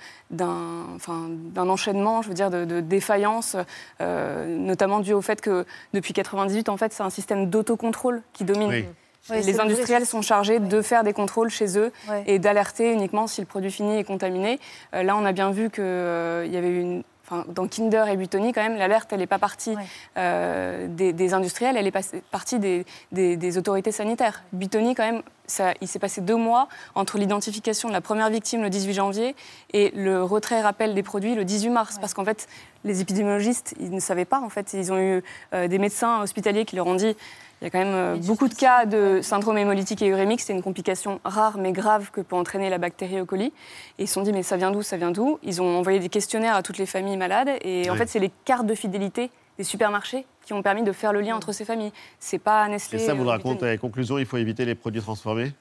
[0.95, 3.55] enfin, enchaînement, je veux dire, de, défaillances,
[3.99, 8.85] notamment dû au fait que depuis 98, en fait, c'est un système d'autocontrôle qui domine
[9.29, 11.91] les industriels sont chargés de faire des contrôles chez eux
[12.25, 14.59] et d'alerter uniquement si le produit fini est contaminé.
[14.93, 17.03] Euh, là, on a bien vu qu'il euh, y avait une
[17.47, 19.73] dans Kinder et Butoni, quand même, l'alerte, elle n'est pas partie
[20.17, 24.43] euh, des, industriels, elle est partie des, autorités sanitaires.
[24.51, 28.61] Butoni, quand même, ça, il s'est passé deux mois entre l'identification de la première victime
[28.61, 29.35] le 18 janvier
[29.71, 31.99] et le retrait-rappel des produits le 18 mars.
[31.99, 32.49] Parce qu'en fait,
[32.83, 34.41] les épidémiologistes, ils ne savaient pas.
[34.41, 37.15] En fait, ils ont eu des médecins hospitaliers qui leur ont dit
[37.61, 40.41] il y a quand même euh, beaucoup de cas de syndrome hémolytique et urémique.
[40.41, 43.25] C'est une complication rare mais grave que peut entraîner la bactérie E.
[43.25, 43.53] coli.
[43.99, 45.37] Et ils se sont dit, mais ça vient d'où Ça vient d'où?
[45.43, 47.49] Ils ont envoyé des questionnaires à toutes les familles malades.
[47.61, 51.13] Et en fait, c'est les cartes de fidélité des supermarchés qui ont permis de faire
[51.13, 51.91] le lien entre ces familles.
[52.19, 52.99] C'est pas Nestlé.
[52.99, 53.77] Et ça, vous le racontez.
[53.77, 55.53] Conclusion, il faut éviter les produits transformés?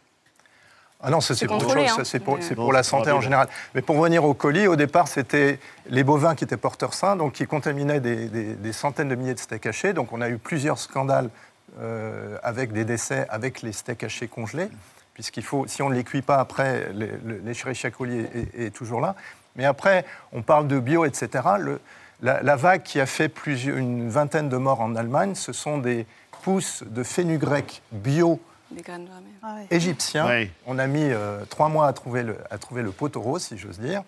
[1.03, 2.03] Ah non, ça c'est pour autre chose, hein.
[2.05, 3.49] c'est pour, pour, la santé en général.
[3.75, 7.33] Mais pour revenir au colis, au départ, c'était les bovins qui étaient porteurs sains, donc
[7.33, 9.95] qui contaminaient des, des, centaines de milliers de steaks hachés.
[9.95, 11.31] Donc on a eu plusieurs scandales
[11.79, 14.69] euh, avec des décès avec les steaks hachés congelés,
[15.15, 16.91] puisqu'il faut, si on ne les cuit pas après,
[17.45, 19.15] l'écherichia coli est, est, toujours là.
[19.57, 21.45] Mais après, on parle de bio, etc.
[21.59, 21.81] Le,
[22.23, 26.07] la, vague qui a fait une vingtaine de morts en Allemagne, ce sont des
[26.43, 28.41] pousses de fenugrec bio
[29.43, 30.47] ah égyptiens.
[30.67, 33.81] On a mis euh, trois mois à trouver le, à trouver le pot si j'ose
[33.81, 34.03] dire.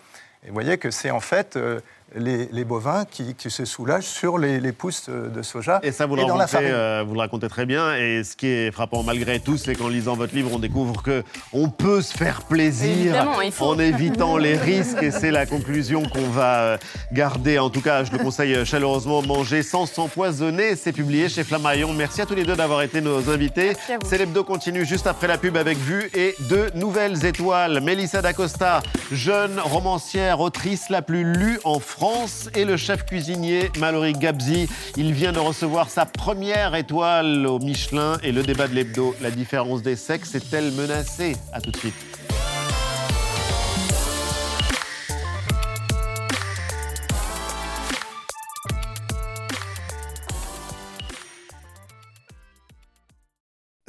[0.45, 1.81] Et vous voyez que c'est en fait euh,
[2.17, 5.81] les, bovins qui, se soulagent sur les, pousses de soja.
[5.83, 7.95] Et ça, vous, le, racontez, euh, vous le racontez très bien.
[7.97, 11.69] Et ce qui est frappant malgré tout, c'est qu'en lisant votre livre, on découvre qu'on
[11.69, 13.27] peut se faire plaisir
[13.61, 15.03] en évitant les risques.
[15.03, 16.79] Et c'est la conclusion qu'on va euh,
[17.13, 17.59] garder.
[17.59, 20.77] En tout cas, je le conseille chaleureusement, manger sans s'empoisonner.
[20.77, 21.93] C'est publié chez Flammarion.
[21.93, 23.73] Merci à tous les deux d'avoir été nos invités.
[24.05, 27.81] C'est l'hebdo continue juste après la pub avec Vue et deux nouvelles étoiles.
[27.81, 33.71] Mélissa D'Acosta, jeune romancière, autrice la plus lue en France France et le chef cuisinier
[33.79, 34.69] Mallory Gabzi.
[34.97, 39.15] Il vient de recevoir sa première étoile au Michelin et le débat de l'hebdo.
[39.21, 41.37] La différence des sexes est-elle menacée?
[41.53, 41.95] À tout de suite.